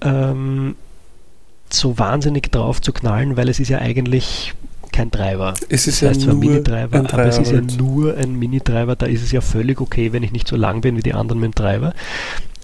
ähm, 0.00 0.74
so 1.70 1.98
wahnsinnig 1.98 2.50
drauf 2.50 2.80
zu 2.80 2.92
knallen, 2.92 3.36
weil 3.36 3.50
es 3.50 3.60
ist 3.60 3.68
ja 3.68 3.78
eigentlich 3.78 4.54
kein 4.90 5.10
Treiber. 5.10 5.54
Es 5.68 5.86
ist 5.86 5.96
das 5.96 6.00
ja 6.00 6.08
heißt 6.08 6.20
zwar 6.22 6.34
Mini-Treiber, 6.34 6.98
aber 7.12 7.26
es 7.26 7.38
ist 7.38 7.52
ja 7.52 7.60
nur 7.60 8.16
ein 8.16 8.38
Mini-Treiber, 8.38 8.96
da 8.96 9.06
ist 9.06 9.22
es 9.22 9.32
ja 9.32 9.40
völlig 9.40 9.80
okay, 9.80 10.12
wenn 10.12 10.22
ich 10.22 10.32
nicht 10.32 10.48
so 10.48 10.56
lang 10.56 10.80
bin 10.80 10.96
wie 10.96 11.02
die 11.02 11.14
anderen 11.14 11.40
mit 11.40 11.50
dem 11.50 11.54
Treiber. 11.54 11.92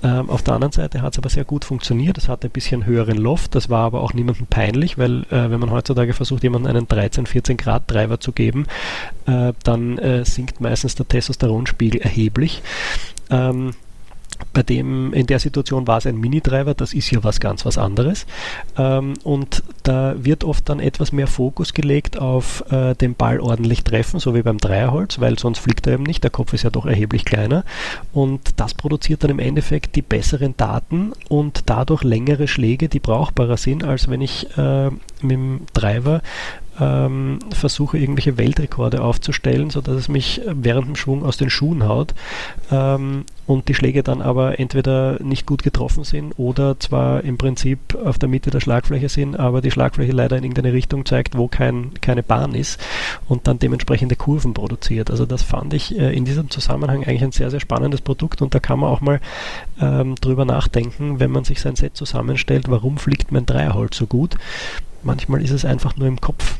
Ähm, 0.04 0.28
auf 0.28 0.42
der 0.42 0.54
anderen 0.54 0.72
Seite 0.72 1.00
hat 1.00 1.14
es 1.14 1.18
aber 1.18 1.30
sehr 1.30 1.44
gut 1.44 1.64
funktioniert. 1.64 2.18
Es 2.18 2.28
hat 2.28 2.44
ein 2.44 2.50
bisschen 2.50 2.84
höheren 2.84 3.16
Loft. 3.16 3.54
Das 3.54 3.70
war 3.70 3.86
aber 3.86 4.02
auch 4.02 4.12
niemandem 4.12 4.46
peinlich, 4.46 4.98
weil 4.98 5.22
äh, 5.30 5.50
wenn 5.50 5.58
man 5.58 5.70
heutzutage 5.70 6.12
versucht, 6.12 6.42
jemandem 6.42 6.76
einen 6.76 6.86
13, 6.86 7.24
14 7.24 7.56
Grad 7.56 7.88
Treiber 7.88 8.20
zu 8.20 8.32
geben, 8.32 8.66
äh, 9.26 9.54
dann 9.62 9.98
äh, 9.98 10.24
sinkt 10.26 10.60
meistens 10.60 10.94
der 10.94 11.08
Testosteronspiegel 11.08 12.02
erheblich. 12.02 12.62
Ähm, 13.30 13.72
bei 14.52 14.62
dem, 14.62 15.12
in 15.12 15.26
der 15.26 15.38
Situation 15.38 15.86
war 15.86 15.98
es 15.98 16.06
ein 16.06 16.18
Mini-Driver, 16.18 16.74
das 16.74 16.94
ist 16.94 17.10
ja 17.10 17.22
was 17.24 17.40
ganz 17.40 17.64
was 17.64 17.78
anderes. 17.78 18.26
Ähm, 18.76 19.14
und 19.24 19.62
da 19.82 20.14
wird 20.18 20.44
oft 20.44 20.68
dann 20.68 20.80
etwas 20.80 21.12
mehr 21.12 21.26
Fokus 21.26 21.74
gelegt 21.74 22.18
auf 22.18 22.64
äh, 22.70 22.94
den 22.94 23.14
Ball 23.14 23.40
ordentlich 23.40 23.84
treffen, 23.84 24.20
so 24.20 24.34
wie 24.34 24.42
beim 24.42 24.58
Dreierholz, 24.58 25.20
weil 25.20 25.38
sonst 25.38 25.58
fliegt 25.58 25.86
er 25.86 25.94
eben 25.94 26.04
nicht, 26.04 26.22
der 26.22 26.30
Kopf 26.30 26.52
ist 26.52 26.62
ja 26.62 26.70
doch 26.70 26.86
erheblich 26.86 27.24
kleiner. 27.24 27.64
Und 28.12 28.60
das 28.60 28.74
produziert 28.74 29.24
dann 29.24 29.30
im 29.30 29.38
Endeffekt 29.38 29.96
die 29.96 30.02
besseren 30.02 30.56
Daten 30.56 31.12
und 31.28 31.62
dadurch 31.66 32.02
längere 32.02 32.48
Schläge, 32.48 32.88
die 32.88 33.00
brauchbarer 33.00 33.56
sind, 33.56 33.84
als 33.84 34.08
wenn 34.08 34.20
ich 34.20 34.46
äh, 34.56 34.90
mit 35.20 35.30
dem 35.30 35.60
Driver 35.72 36.22
ähm, 36.80 37.38
versuche, 37.52 37.98
irgendwelche 37.98 38.36
Weltrekorde 38.36 39.02
aufzustellen, 39.02 39.70
sodass 39.70 39.96
es 39.96 40.08
mich 40.08 40.40
während 40.46 40.88
dem 40.88 40.96
Schwung 40.96 41.24
aus 41.24 41.36
den 41.36 41.50
Schuhen 41.50 41.86
haut 41.86 42.14
ähm, 42.70 43.24
und 43.46 43.68
die 43.68 43.74
Schläge 43.74 44.02
dann 44.02 44.22
aber 44.22 44.58
entweder 44.58 45.22
nicht 45.22 45.46
gut 45.46 45.62
getroffen 45.62 46.04
sind 46.04 46.32
oder 46.36 46.78
zwar 46.80 47.22
im 47.24 47.38
Prinzip 47.38 47.78
auf 48.04 48.18
der 48.18 48.28
Mitte 48.28 48.50
der 48.50 48.60
Schlagfläche 48.60 49.08
sind, 49.08 49.38
aber 49.38 49.60
die 49.60 49.70
Schlagfläche 49.70 50.12
leider 50.12 50.36
in 50.36 50.44
irgendeine 50.44 50.72
Richtung 50.72 51.04
zeigt, 51.06 51.36
wo 51.36 51.48
kein, 51.48 51.92
keine 52.00 52.22
Bahn 52.22 52.54
ist 52.54 52.80
und 53.28 53.46
dann 53.46 53.58
dementsprechende 53.58 54.16
Kurven 54.16 54.54
produziert. 54.54 55.10
Also 55.10 55.26
das 55.26 55.42
fand 55.42 55.74
ich 55.74 55.96
äh, 55.98 56.14
in 56.14 56.24
diesem 56.24 56.50
Zusammenhang 56.50 57.04
eigentlich 57.04 57.24
ein 57.24 57.32
sehr, 57.32 57.50
sehr 57.50 57.60
spannendes 57.60 58.00
Produkt 58.00 58.42
und 58.42 58.54
da 58.54 58.60
kann 58.60 58.80
man 58.80 58.90
auch 58.90 59.00
mal 59.00 59.20
ähm, 59.80 60.16
drüber 60.16 60.44
nachdenken, 60.44 61.20
wenn 61.20 61.30
man 61.30 61.44
sich 61.44 61.60
sein 61.60 61.76
Set 61.76 61.96
zusammenstellt, 61.96 62.68
warum 62.68 62.98
fliegt 62.98 63.30
mein 63.30 63.46
Dreierholz 63.46 63.96
so 63.96 64.06
gut. 64.06 64.36
Manchmal 65.02 65.42
ist 65.42 65.50
es 65.50 65.64
einfach 65.64 65.96
nur 65.96 66.08
im 66.08 66.20
Kopf. 66.20 66.56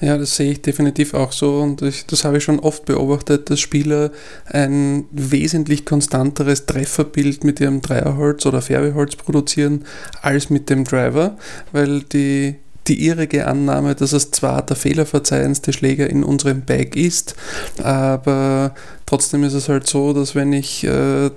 Ja, 0.00 0.16
das 0.16 0.36
sehe 0.36 0.52
ich 0.52 0.62
definitiv 0.62 1.12
auch 1.12 1.32
so 1.32 1.60
und 1.60 1.82
ich, 1.82 2.06
das 2.06 2.24
habe 2.24 2.38
ich 2.38 2.44
schon 2.44 2.58
oft 2.58 2.86
beobachtet, 2.86 3.50
dass 3.50 3.60
Spieler 3.60 4.10
ein 4.46 5.04
wesentlich 5.10 5.84
konstanteres 5.84 6.64
Trefferbild 6.64 7.44
mit 7.44 7.60
ihrem 7.60 7.82
Dreierholz 7.82 8.46
oder 8.46 8.62
Färbeholz 8.62 9.16
produzieren 9.16 9.84
als 10.22 10.48
mit 10.48 10.70
dem 10.70 10.84
Driver, 10.84 11.36
weil 11.72 12.00
die 12.00 12.56
die 12.86 13.06
irrige 13.06 13.46
Annahme, 13.46 13.94
dass 13.94 14.12
es 14.12 14.30
zwar 14.30 14.62
der 14.62 14.74
fehlerverzeihendste 14.74 15.72
Schläger 15.72 16.08
in 16.08 16.24
unserem 16.24 16.62
Bag 16.62 16.96
ist, 16.96 17.36
aber 17.82 18.74
trotzdem 19.06 19.44
ist 19.44 19.52
es 19.52 19.68
halt 19.68 19.86
so, 19.86 20.12
dass 20.14 20.34
wenn 20.34 20.52
ich 20.52 20.82
äh, 20.84 21.30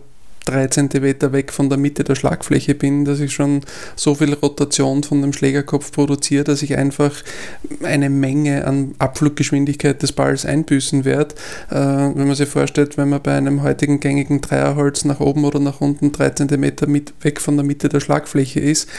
drei 0.46 0.68
Zentimeter 0.68 1.32
weg 1.32 1.52
von 1.52 1.70
der 1.70 1.78
Mitte 1.78 2.04
der 2.04 2.16
Schlagfläche 2.16 2.76
bin, 2.76 3.06
dass 3.06 3.20
ich 3.20 3.34
schon 3.34 3.62
so 3.96 4.16
viel 4.16 4.34
Rotation 4.34 5.04
von 5.04 5.22
dem 5.22 5.34
Schlägerkopf 5.34 5.92
produziere, 5.92 6.44
dass 6.44 6.62
ich 6.62 6.78
einfach 6.78 7.14
eine 7.84 8.10
Menge 8.10 8.66
an 8.66 8.96
Abfluggeschwindigkeit 9.00 10.02
des 10.02 10.12
Balls 10.12 10.46
einbüßen 10.46 11.06
werde. 11.06 11.36
Äh, 11.70 11.76
wenn 11.76 12.28
man 12.28 12.36
sich 12.36 12.50
vorstellt, 12.50 12.98
wenn 12.98 13.10
man 13.10 13.22
bei 13.22 13.36
einem 13.36 13.64
heutigen 13.64 14.00
gängigen 14.00 14.42
Dreierholz 14.42 15.06
nach 15.06 15.20
oben 15.20 15.46
oder 15.46 15.60
nach 15.60 15.82
unten 15.82 16.12
drei 16.12 16.30
Zentimeter 16.30 16.88
mit, 16.88 17.14
weg 17.22 17.40
von 17.40 17.56
der 17.56 17.66
Mitte 17.66 17.90
der 17.90 18.00
Schlagfläche 18.00 18.60
ist, 18.60 18.90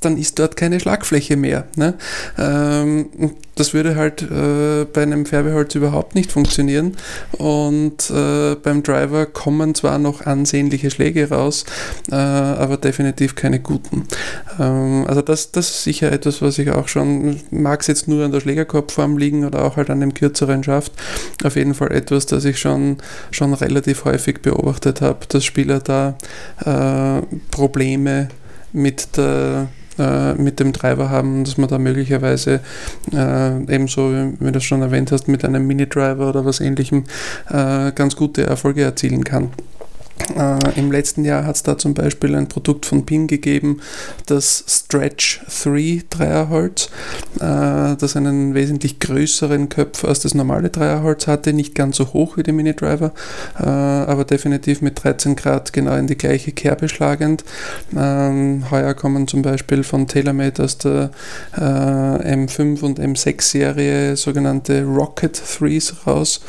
dann 0.00 0.16
ist 0.16 0.38
dort 0.38 0.56
keine 0.56 0.78
Schlagfläche 0.78 1.36
mehr. 1.36 1.64
Ne? 1.76 1.94
Ähm, 2.38 3.08
das 3.56 3.74
würde 3.74 3.96
halt 3.96 4.22
äh, 4.22 4.84
bei 4.84 5.02
einem 5.02 5.26
Färbeholz 5.26 5.74
überhaupt 5.74 6.14
nicht 6.14 6.30
funktionieren. 6.30 6.96
Und 7.32 8.08
äh, 8.10 8.54
beim 8.54 8.84
Driver 8.84 9.26
kommen 9.26 9.74
zwar 9.74 9.98
noch 9.98 10.24
ansehnliche 10.24 10.90
Schläge 10.90 11.28
raus, 11.28 11.64
äh, 12.10 12.14
aber 12.14 12.76
definitiv 12.76 13.34
keine 13.34 13.58
guten. 13.58 14.06
Ähm, 14.60 15.04
also 15.08 15.22
das, 15.22 15.50
das 15.50 15.70
ist 15.70 15.84
sicher 15.84 16.12
etwas, 16.12 16.40
was 16.40 16.58
ich 16.58 16.70
auch 16.70 16.86
schon, 16.86 17.40
mag 17.50 17.80
es 17.80 17.88
jetzt 17.88 18.06
nur 18.06 18.24
an 18.24 18.30
der 18.30 18.40
Schlägerkopfform 18.40 19.18
liegen 19.18 19.44
oder 19.44 19.64
auch 19.64 19.76
halt 19.76 19.90
an 19.90 20.00
dem 20.00 20.14
kürzeren 20.14 20.62
Schaft, 20.62 20.92
auf 21.42 21.56
jeden 21.56 21.74
Fall 21.74 21.90
etwas, 21.90 22.26
das 22.26 22.44
ich 22.44 22.58
schon, 22.58 22.98
schon 23.32 23.54
relativ 23.54 24.04
häufig 24.04 24.40
beobachtet 24.42 25.00
habe, 25.00 25.26
dass 25.28 25.44
Spieler 25.44 25.80
da 25.80 26.16
äh, 26.64 27.22
Probleme 27.50 28.28
mit 28.72 29.16
der 29.16 29.68
äh, 29.98 30.34
mit 30.34 30.60
dem 30.60 30.72
Driver 30.72 31.10
haben, 31.10 31.44
dass 31.44 31.58
man 31.58 31.68
da 31.68 31.78
möglicherweise 31.78 32.60
äh, 33.12 33.62
ebenso, 33.72 34.12
wie 34.12 34.44
du 34.44 34.52
das 34.52 34.64
schon 34.64 34.82
erwähnt 34.82 35.12
hast, 35.12 35.28
mit 35.28 35.44
einem 35.44 35.66
Mini-Driver 35.66 36.28
oder 36.28 36.44
was 36.44 36.60
ähnlichem 36.60 37.04
äh, 37.50 37.92
ganz 37.92 38.16
gute 38.16 38.46
Erfolge 38.46 38.82
erzielen 38.82 39.24
kann. 39.24 39.50
Äh, 40.36 40.78
Im 40.78 40.92
letzten 40.92 41.24
Jahr 41.24 41.44
hat 41.44 41.56
es 41.56 41.62
da 41.62 41.78
zum 41.78 41.94
Beispiel 41.94 42.34
ein 42.34 42.48
Produkt 42.48 42.86
von 42.86 43.06
PIN 43.06 43.26
gegeben, 43.26 43.80
das 44.26 44.64
Stretch 44.68 45.40
3 45.62 46.02
Dreierholz, 46.10 46.90
äh, 47.36 47.96
das 47.96 48.16
einen 48.16 48.54
wesentlich 48.54 48.98
größeren 49.00 49.68
Köpf 49.68 50.04
als 50.04 50.20
das 50.20 50.34
normale 50.34 50.70
Dreierholz 50.70 51.26
hatte, 51.26 51.52
nicht 51.52 51.74
ganz 51.74 51.96
so 51.96 52.12
hoch 52.12 52.36
wie 52.36 52.42
die 52.42 52.52
Mini 52.52 52.74
Driver, 52.74 53.12
äh, 53.58 53.64
aber 53.64 54.24
definitiv 54.24 54.82
mit 54.82 55.02
13 55.02 55.36
Grad 55.36 55.72
genau 55.72 55.96
in 55.96 56.06
die 56.06 56.18
gleiche 56.18 56.52
Kerbe 56.52 56.88
schlagend. 56.88 57.44
Ähm, 57.96 58.64
heuer 58.70 58.94
kommen 58.94 59.28
zum 59.28 59.42
Beispiel 59.42 59.82
von 59.82 60.06
TaylorMade 60.06 60.62
aus 60.62 60.78
der 60.78 61.10
äh, 61.56 61.60
M5 61.60 62.82
und 62.82 63.00
M6 63.00 63.42
Serie 63.42 64.16
sogenannte 64.16 64.84
Rocket 64.84 65.36
3s 65.36 66.06
raus 66.06 66.40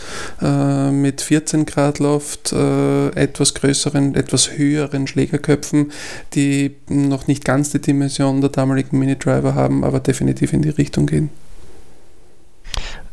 äh, 0.41 0.91
mit 0.91 1.21
14 1.21 1.65
Grad 1.65 1.99
Loft, 1.99 2.51
äh, 2.51 3.10
etwas 3.10 3.53
größeren, 3.60 4.15
etwas 4.15 4.58
höheren 4.58 5.08
Schlägerköpfen, 5.08 5.91
die 6.34 6.76
noch 6.89 7.28
nicht 7.28 7.45
ganz 7.45 7.72
die 7.72 7.82
Dimension 7.82 8.41
der 8.41 8.50
damaligen 8.50 8.98
Mini-Driver 9.00 9.56
haben, 9.56 9.84
aber 9.84 10.00
definitiv 10.00 10.54
in 10.54 10.62
die 10.62 10.69
Richtung 10.69 11.06
gehen. 11.06 11.30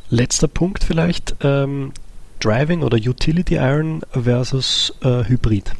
Letzter 0.09 0.49
Punkt 0.49 0.85
vielleicht, 0.85 1.35
ähm, 1.43 1.93
Driving 2.41 2.83
oder 2.83 2.97
Utility 2.97 3.55
Iron 3.57 4.03
versus 4.13 4.93
äh, 5.03 5.25
Hybrid. 5.25 5.73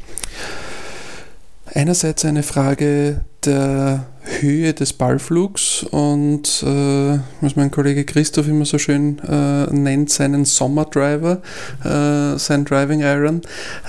Einerseits 1.77 2.25
eine 2.25 2.41
Frage 2.41 3.21
der 3.45 4.07
Höhe 4.39 4.73
des 4.73 4.93
Ballflugs 4.93 5.83
und 5.83 6.63
äh, 6.63 7.19
was 7.39 7.55
mein 7.55 7.69
Kollege 7.69 8.03
Christoph 8.03 8.47
immer 8.47 8.65
so 8.65 8.79
schön 8.79 9.19
äh, 9.19 9.71
nennt, 9.71 10.09
seinen 10.09 10.43
Sommerdriver, 10.45 11.43
äh, 11.83 12.39
sein 12.39 12.65
Driving 12.65 13.01
Iron. 13.01 13.43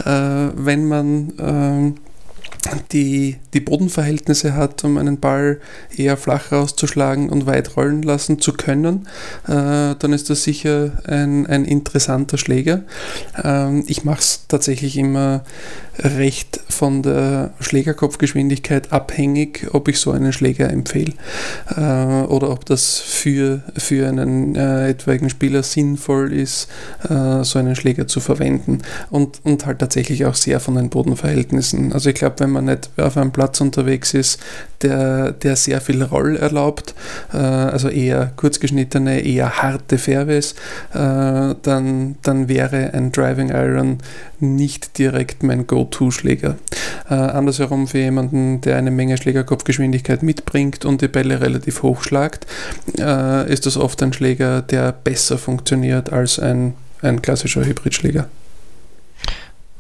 Äh, 0.05 0.53
wenn 0.55 0.87
man 0.87 1.33
ähm, 1.39 1.95
die, 2.93 3.37
die 3.55 3.61
Bodenverhältnisse 3.61 4.55
hat, 4.55 4.85
um 4.85 4.99
einen 4.99 5.19
Ball 5.19 5.61
eher 5.97 6.17
flach 6.17 6.53
rauszuschlagen 6.53 7.31
und 7.31 7.47
weit 7.47 7.77
rollen 7.77 8.03
lassen 8.03 8.41
zu 8.41 8.53
können, 8.53 9.09
äh, 9.47 9.95
dann 9.99 10.13
ist 10.13 10.31
das 10.31 10.43
sicher 10.43 10.93
ein, 11.07 11.47
ein 11.47 11.65
interessanter 11.65 12.39
Schläger. 12.39 12.83
Ähm, 13.43 13.85
ich 13.87 14.05
mache 14.05 14.21
es 14.21 14.45
tatsächlich 14.49 14.97
immer 14.97 15.45
recht 15.99 16.61
von 16.69 17.03
der 17.03 17.51
Schlägerkopfgeschwindigkeit 17.61 18.93
abhängig, 18.93 19.67
ob 19.73 19.89
ich 19.89 19.99
so 19.99 20.13
einen 20.13 20.33
Schläger 20.33 20.71
empfehle 20.71 21.13
äh, 21.77 21.81
oder 21.81 22.51
ob 22.51 22.65
das 22.67 22.99
für, 22.99 23.63
für 23.77 24.07
einen 24.07 24.55
äh, 24.55 24.91
etwaigen 24.91 25.29
Spieler 25.29 25.63
sinnvoll 25.63 26.33
ist, 26.33 26.69
äh, 27.09 27.43
so 27.43 27.59
einen 27.59 27.75
Schläger 27.75 28.07
zu 28.07 28.21
verwenden 28.21 28.83
und, 29.11 29.41
und 29.45 29.67
halt 29.67 29.81
tatsächlich 29.81 30.25
auch 30.25 30.35
sehr 30.35 30.61
von 30.61 30.77
den 30.77 30.89
Bodenverhältnissen. 30.89 31.93
Also 31.93 32.11
ich 32.11 32.17
glaube, 32.17 32.37
wenn 32.39 32.51
man 32.51 32.67
nicht 32.67 32.91
auf 32.97 33.17
einem 33.17 33.33
Platz 33.33 33.61
unterwegs 33.61 34.15
ist, 34.15 34.39
der, 34.83 35.33
der 35.33 35.57
sehr 35.57 35.81
viel 35.81 36.03
Roll 36.03 36.37
erlaubt, 36.37 36.95
äh, 37.33 37.39
also 37.39 37.89
eher 37.89 38.33
kurzgeschnittene, 38.37 39.21
eher 39.21 39.63
harte 39.63 39.99
Fairways, 39.99 40.55
äh, 40.93 41.55
dann, 41.63 42.17
dann 42.23 42.49
wäre 42.49 42.95
ein 42.95 43.11
Driving 43.11 43.49
Iron 43.49 43.99
nicht 44.41 44.99
direkt 44.99 45.43
mein 45.43 45.67
Go-To-Schläger. 45.89 46.57
Äh, 47.09 47.15
andersherum 47.15 47.87
für 47.87 47.99
jemanden, 47.99 48.61
der 48.61 48.77
eine 48.77 48.91
Menge 48.91 49.17
Schlägerkopfgeschwindigkeit 49.17 50.23
mitbringt 50.23 50.85
und 50.85 51.01
die 51.01 51.09
Bälle 51.09 51.41
relativ 51.41 51.83
hoch 51.83 52.03
schlagt, 52.03 52.47
äh, 52.99 53.51
ist 53.51 53.67
das 53.67 53.77
oft 53.77 54.03
ein 54.03 54.13
Schläger, 54.13 54.63
der 54.63 54.93
besser 54.93 55.39
funktioniert 55.39 56.13
als 56.13 56.39
ein, 56.39 56.75
ein 57.03 57.23
klassischer 57.23 57.65
Hybridschläger. 57.65 58.29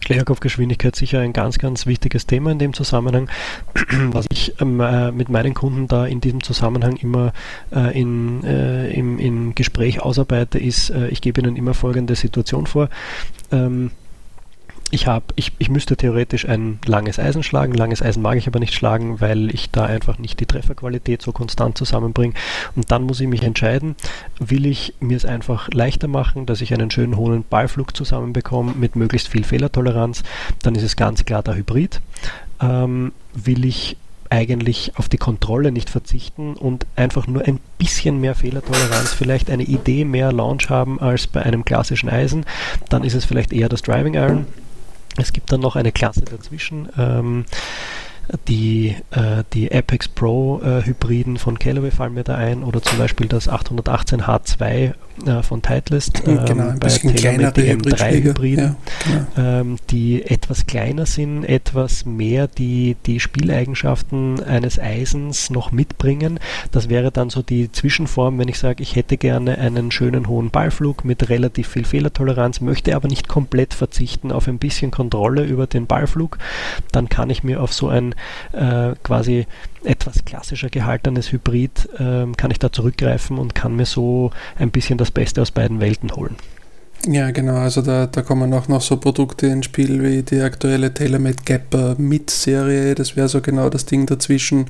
Schlägerkopfgeschwindigkeit 0.01 0.97
sicher 0.97 1.21
ein 1.21 1.35
ganz, 1.35 1.59
ganz 1.59 1.85
wichtiges 1.85 2.27
Thema 2.27 2.51
in 2.53 2.59
dem 2.59 2.73
Zusammenhang. 2.73 3.29
Was 4.13 4.27
ich 4.31 4.55
ähm, 4.61 4.81
äh, 4.81 5.11
mit 5.11 5.29
meinen 5.29 5.53
Kunden 5.53 5.87
da 5.87 6.07
in 6.07 6.21
diesem 6.21 6.43
Zusammenhang 6.43 6.97
immer 6.97 7.33
äh, 7.75 8.01
in, 8.01 8.43
äh, 8.45 8.91
im, 8.91 9.19
im 9.19 9.55
Gespräch 9.55 10.01
ausarbeite, 10.01 10.59
ist, 10.59 10.91
äh, 10.91 11.09
ich 11.09 11.21
gebe 11.21 11.41
ihnen 11.41 11.57
immer 11.57 11.75
folgende 11.75 12.15
Situation 12.15 12.67
vor. 12.67 12.89
Ähm, 13.53 13.91
ich, 14.91 15.07
hab, 15.07 15.33
ich, 15.37 15.53
ich 15.59 15.69
müsste 15.69 15.97
theoretisch 15.97 16.49
ein 16.49 16.79
langes 16.87 17.19
Eisen 17.19 17.43
schlagen. 17.43 17.75
Langes 17.75 18.03
Eisen 18.03 18.23
mag 18.23 18.37
ich 18.39 18.47
aber 18.47 18.59
nicht 18.59 18.75
schlagen, 18.75 19.21
weil 19.21 19.53
ich 19.55 19.71
da 19.71 19.85
einfach 19.85 20.19
nicht 20.19 20.41
die 20.41 20.47
Trefferqualität 20.47 21.23
so 21.23 21.33
konstant 21.33 21.77
zusammenbringe. 21.77 22.35
Und 22.75 22.91
dann 22.91 23.03
muss 23.03 23.21
ich 23.21 23.29
mich 23.29 23.43
entscheiden, 23.43 23.97
will 24.39 24.67
ich 24.67 24.95
mir 25.01 25.17
es 25.17 25.25
einfach 25.25 25.69
leichter 25.73 26.09
machen, 26.09 26.47
dass 26.47 26.61
ich 26.61 26.73
einen 26.73 26.91
schönen 26.91 27.17
hohen 27.17 27.45
Ballflug 27.45 27.97
zusammenbekomme 27.97 28.75
mit 28.75 28.97
möglichst 28.97 29.29
viel 29.29 29.45
Fehlertoleranz. 29.45 30.23
Dann 30.63 30.75
ist 30.75 30.83
es 30.83 30.97
ganz 30.97 31.25
klar 31.25 31.43
der 31.43 31.57
Hybrid. 31.57 32.01
Ähm, 32.61 33.13
will 33.35 33.65
ich 33.65 33.97
eigentlich 34.31 34.93
auf 34.97 35.09
die 35.09 35.17
Kontrolle 35.17 35.73
nicht 35.73 35.91
verzichten 35.91 36.55
und 36.55 36.87
einfach 36.97 37.27
nur 37.27 37.47
ein 37.47 37.61
bisschen 37.79 38.21
mehr 38.21 38.35
Fehlertoleranz, 38.35 39.15
vielleicht 39.15 39.51
eine 39.51 39.63
Idee 39.63 40.05
mehr 40.05 40.33
Launch 40.33 40.69
haben 40.69 41.01
als 41.01 41.27
bei 41.27 41.43
einem 41.43 41.65
klassischen 41.65 42.09
Eisen, 42.09 42.45
dann 42.91 43.05
ist 43.05 43.15
es 43.15 43.25
vielleicht 43.25 43.53
eher 43.53 43.69
das 43.69 43.83
Driving 43.83 44.15
Iron. 44.15 44.47
Es 45.19 45.33
gibt 45.33 45.53
dann 45.53 45.61
noch 45.61 45.77
eine 45.77 45.93
Klasse 45.93 46.23
dazwischen. 46.23 46.89
Ähm, 46.97 47.45
die, 48.47 48.95
äh, 49.11 49.45
die 49.53 49.73
Apex 49.73 50.09
Pro 50.09 50.61
äh, 50.63 50.85
Hybriden 50.85 51.39
von 51.39 51.59
Callaway 51.59 51.91
fallen 51.91 52.15
mir 52.15 52.25
da 52.25 52.35
ein 52.35 52.63
oder 52.63 52.83
zum 52.83 52.99
Beispiel 52.99 53.27
das 53.27 53.49
818 53.49 54.23
H2 54.23 54.93
äh, 55.27 55.43
von 55.43 55.63
Titleist 55.63 56.23
ähm, 56.27 56.45
genau, 56.45 56.69
ein 56.69 56.79
bei 56.79 56.89
bisschen 56.89 57.15
kleinere 57.15 57.51
DM3 57.51 58.23
Hybriden, 58.23 58.77
ja, 59.11 59.27
genau. 59.35 59.49
ähm, 59.49 59.77
die 59.91 60.25
etwas 60.25 60.67
kleiner 60.67 61.07
sind, 61.07 61.45
etwas 61.45 62.05
mehr 62.05 62.47
die, 62.47 62.97
die 63.07 63.19
Spieleigenschaften 63.19 64.43
eines 64.43 64.79
Eisens 64.79 65.51
noch 65.51 65.73
mitbringen. 65.73 66.39
Das 66.71 66.89
wäre 66.89 67.11
dann 67.11 67.31
so 67.31 67.43
die 67.43 67.73
Zwischenform, 67.73 68.39
wenn 68.39 68.49
ich 68.49 68.59
sage, 68.59 68.83
ich 68.83 68.95
hätte 68.95 69.17
gerne 69.17 69.59
einen 69.59 69.91
schönen 69.91 70.29
hohen 70.29 70.51
Ballflug 70.51 71.05
mit 71.05 71.29
relativ 71.29 71.69
viel 71.69 71.85
Fehlertoleranz, 71.85 72.61
möchte 72.61 72.95
aber 72.95 73.09
nicht 73.09 73.29
komplett 73.29 73.75
verzichten 73.75 74.33
auf 74.33 74.49
ein 74.49 74.59
bisschen 74.59 74.91
Kontrolle 74.91 75.45
über 75.45 75.67
den 75.67 75.87
Ballflug, 75.87 76.39
dann 76.93 77.09
kann 77.09 77.31
ich 77.31 77.43
mir 77.43 77.63
auf 77.63 77.73
so 77.73 77.89
ein 77.89 78.15
äh, 78.53 78.95
quasi 79.03 79.47
etwas 79.85 80.25
klassischer 80.25 80.69
gehaltenes 80.69 81.33
Hybrid 81.33 81.89
äh, 81.99 82.27
kann 82.37 82.51
ich 82.51 82.59
da 82.59 82.73
zurückgreifen 82.73 83.39
und 83.39 83.55
kann 83.55 83.77
mir 83.77 83.87
so 83.87 84.31
ein 84.59 84.71
bisschen 84.71 84.99
das 84.99 85.11
Beste 85.11 85.43
aus 85.43 85.51
beiden 85.51 85.81
Welten 85.81 86.11
holen. 86.15 86.37
Ja, 87.07 87.31
genau. 87.31 87.57
Also 87.57 87.81
da, 87.81 88.07
da 88.07 88.23
kommen 88.23 88.53
auch 88.53 88.67
noch 88.67 88.83
so 88.83 88.97
Produkte 88.97 89.47
ins 89.47 89.67
Spiel 89.67 90.03
wie 90.03 90.23
die 90.23 90.41
aktuelle 90.41 90.93
TaylorMade 90.93 91.45
Gapper 91.45 91.95
Mid-Serie. 91.97 92.95
Das 92.95 93.17
wäre 93.17 93.29
so 93.29 93.41
genau 93.41 93.71
das 93.71 93.87
Ding 93.87 94.05
dazwischen. 94.05 94.67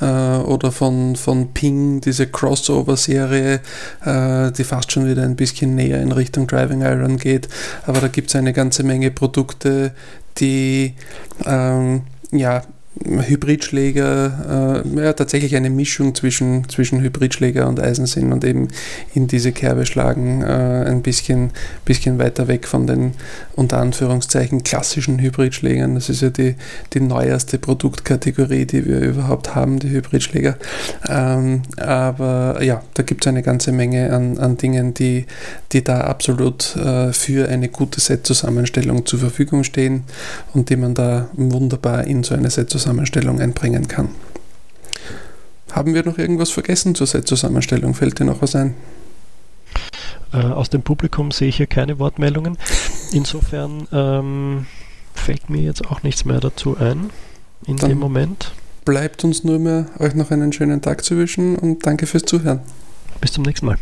Äh, 0.00 0.04
oder 0.04 0.72
von, 0.72 1.16
von 1.16 1.52
Ping, 1.52 2.00
diese 2.00 2.26
Crossover-Serie, 2.28 3.60
äh, 4.04 4.52
die 4.52 4.64
fast 4.64 4.90
schon 4.90 5.06
wieder 5.06 5.22
ein 5.22 5.36
bisschen 5.36 5.74
näher 5.74 6.00
in 6.00 6.12
Richtung 6.12 6.46
Driving 6.46 6.80
Iron 6.80 7.18
geht. 7.18 7.48
Aber 7.84 8.00
da 8.00 8.08
gibt 8.08 8.30
es 8.30 8.36
eine 8.36 8.54
ganze 8.54 8.82
Menge 8.82 9.10
Produkte, 9.10 9.92
die 10.38 10.94
ähm, 11.44 12.02
ja 12.32 12.62
Hybridschläger, 13.04 14.82
äh, 14.86 15.00
ja, 15.04 15.12
tatsächlich 15.12 15.54
eine 15.54 15.68
Mischung 15.68 16.14
zwischen, 16.14 16.66
zwischen 16.68 17.02
Hybridschläger 17.02 17.68
und 17.68 17.78
Eisensinn 17.78 18.32
und 18.32 18.42
eben 18.42 18.68
in 19.14 19.26
diese 19.26 19.52
Kerbe 19.52 19.84
schlagen, 19.84 20.42
äh, 20.42 20.84
ein 20.86 21.02
bisschen, 21.02 21.50
bisschen 21.84 22.18
weiter 22.18 22.48
weg 22.48 22.66
von 22.66 22.86
den 22.86 23.12
unter 23.54 23.78
Anführungszeichen 23.78 24.64
klassischen 24.64 25.18
Hybridschlägern. 25.18 25.94
Das 25.94 26.08
ist 26.08 26.22
ja 26.22 26.30
die, 26.30 26.56
die 26.94 27.00
neuerste 27.00 27.58
Produktkategorie, 27.58 28.64
die 28.64 28.86
wir 28.86 29.00
überhaupt 29.00 29.54
haben, 29.54 29.78
die 29.78 29.90
Hybridschläger. 29.90 30.56
Ähm, 31.08 31.62
aber 31.76 32.62
ja, 32.62 32.82
da 32.94 33.02
gibt 33.02 33.24
es 33.24 33.28
eine 33.28 33.42
ganze 33.42 33.72
Menge 33.72 34.12
an, 34.12 34.38
an 34.38 34.56
Dingen, 34.56 34.94
die, 34.94 35.26
die 35.72 35.84
da 35.84 36.02
absolut 36.02 36.74
äh, 36.76 37.12
für 37.12 37.48
eine 37.48 37.68
gute 37.68 38.00
Set-Zusammenstellung 38.00 39.04
zur 39.04 39.18
Verfügung 39.18 39.64
stehen 39.64 40.04
und 40.54 40.70
die 40.70 40.76
man 40.76 40.94
da 40.94 41.28
wunderbar 41.34 42.04
in 42.04 42.22
so 42.22 42.34
eine 42.34 42.50
Set-Zusammenstellung 42.50 42.85
Zusammenstellung 42.86 43.40
einbringen 43.40 43.88
kann. 43.88 44.10
Haben 45.72 45.94
wir 45.94 46.04
noch 46.04 46.18
irgendwas 46.18 46.50
vergessen 46.50 46.94
zur 46.94 47.08
Set-Zusammenstellung? 47.08 47.94
Fällt 47.94 48.20
dir 48.20 48.24
noch 48.24 48.42
was 48.42 48.54
ein? 48.54 48.74
Äh, 50.32 50.38
aus 50.38 50.70
dem 50.70 50.82
Publikum 50.82 51.32
sehe 51.32 51.48
ich 51.48 51.56
hier 51.56 51.66
keine 51.66 51.98
Wortmeldungen. 51.98 52.56
Insofern 53.12 53.88
ähm, 53.92 54.66
fällt 55.14 55.50
mir 55.50 55.62
jetzt 55.62 55.90
auch 55.90 56.04
nichts 56.04 56.24
mehr 56.24 56.38
dazu 56.38 56.76
ein 56.78 57.10
in 57.66 57.76
Dann 57.76 57.90
dem 57.90 57.98
Moment. 57.98 58.52
Bleibt 58.84 59.24
uns 59.24 59.42
nur 59.42 59.58
mehr, 59.58 59.86
euch 59.98 60.14
noch 60.14 60.30
einen 60.30 60.52
schönen 60.52 60.80
Tag 60.80 61.04
zu 61.04 61.16
wünschen 61.16 61.56
und 61.56 61.84
danke 61.84 62.06
fürs 62.06 62.22
Zuhören. 62.22 62.60
Bis 63.20 63.32
zum 63.32 63.42
nächsten 63.42 63.66
Mal. 63.66 63.78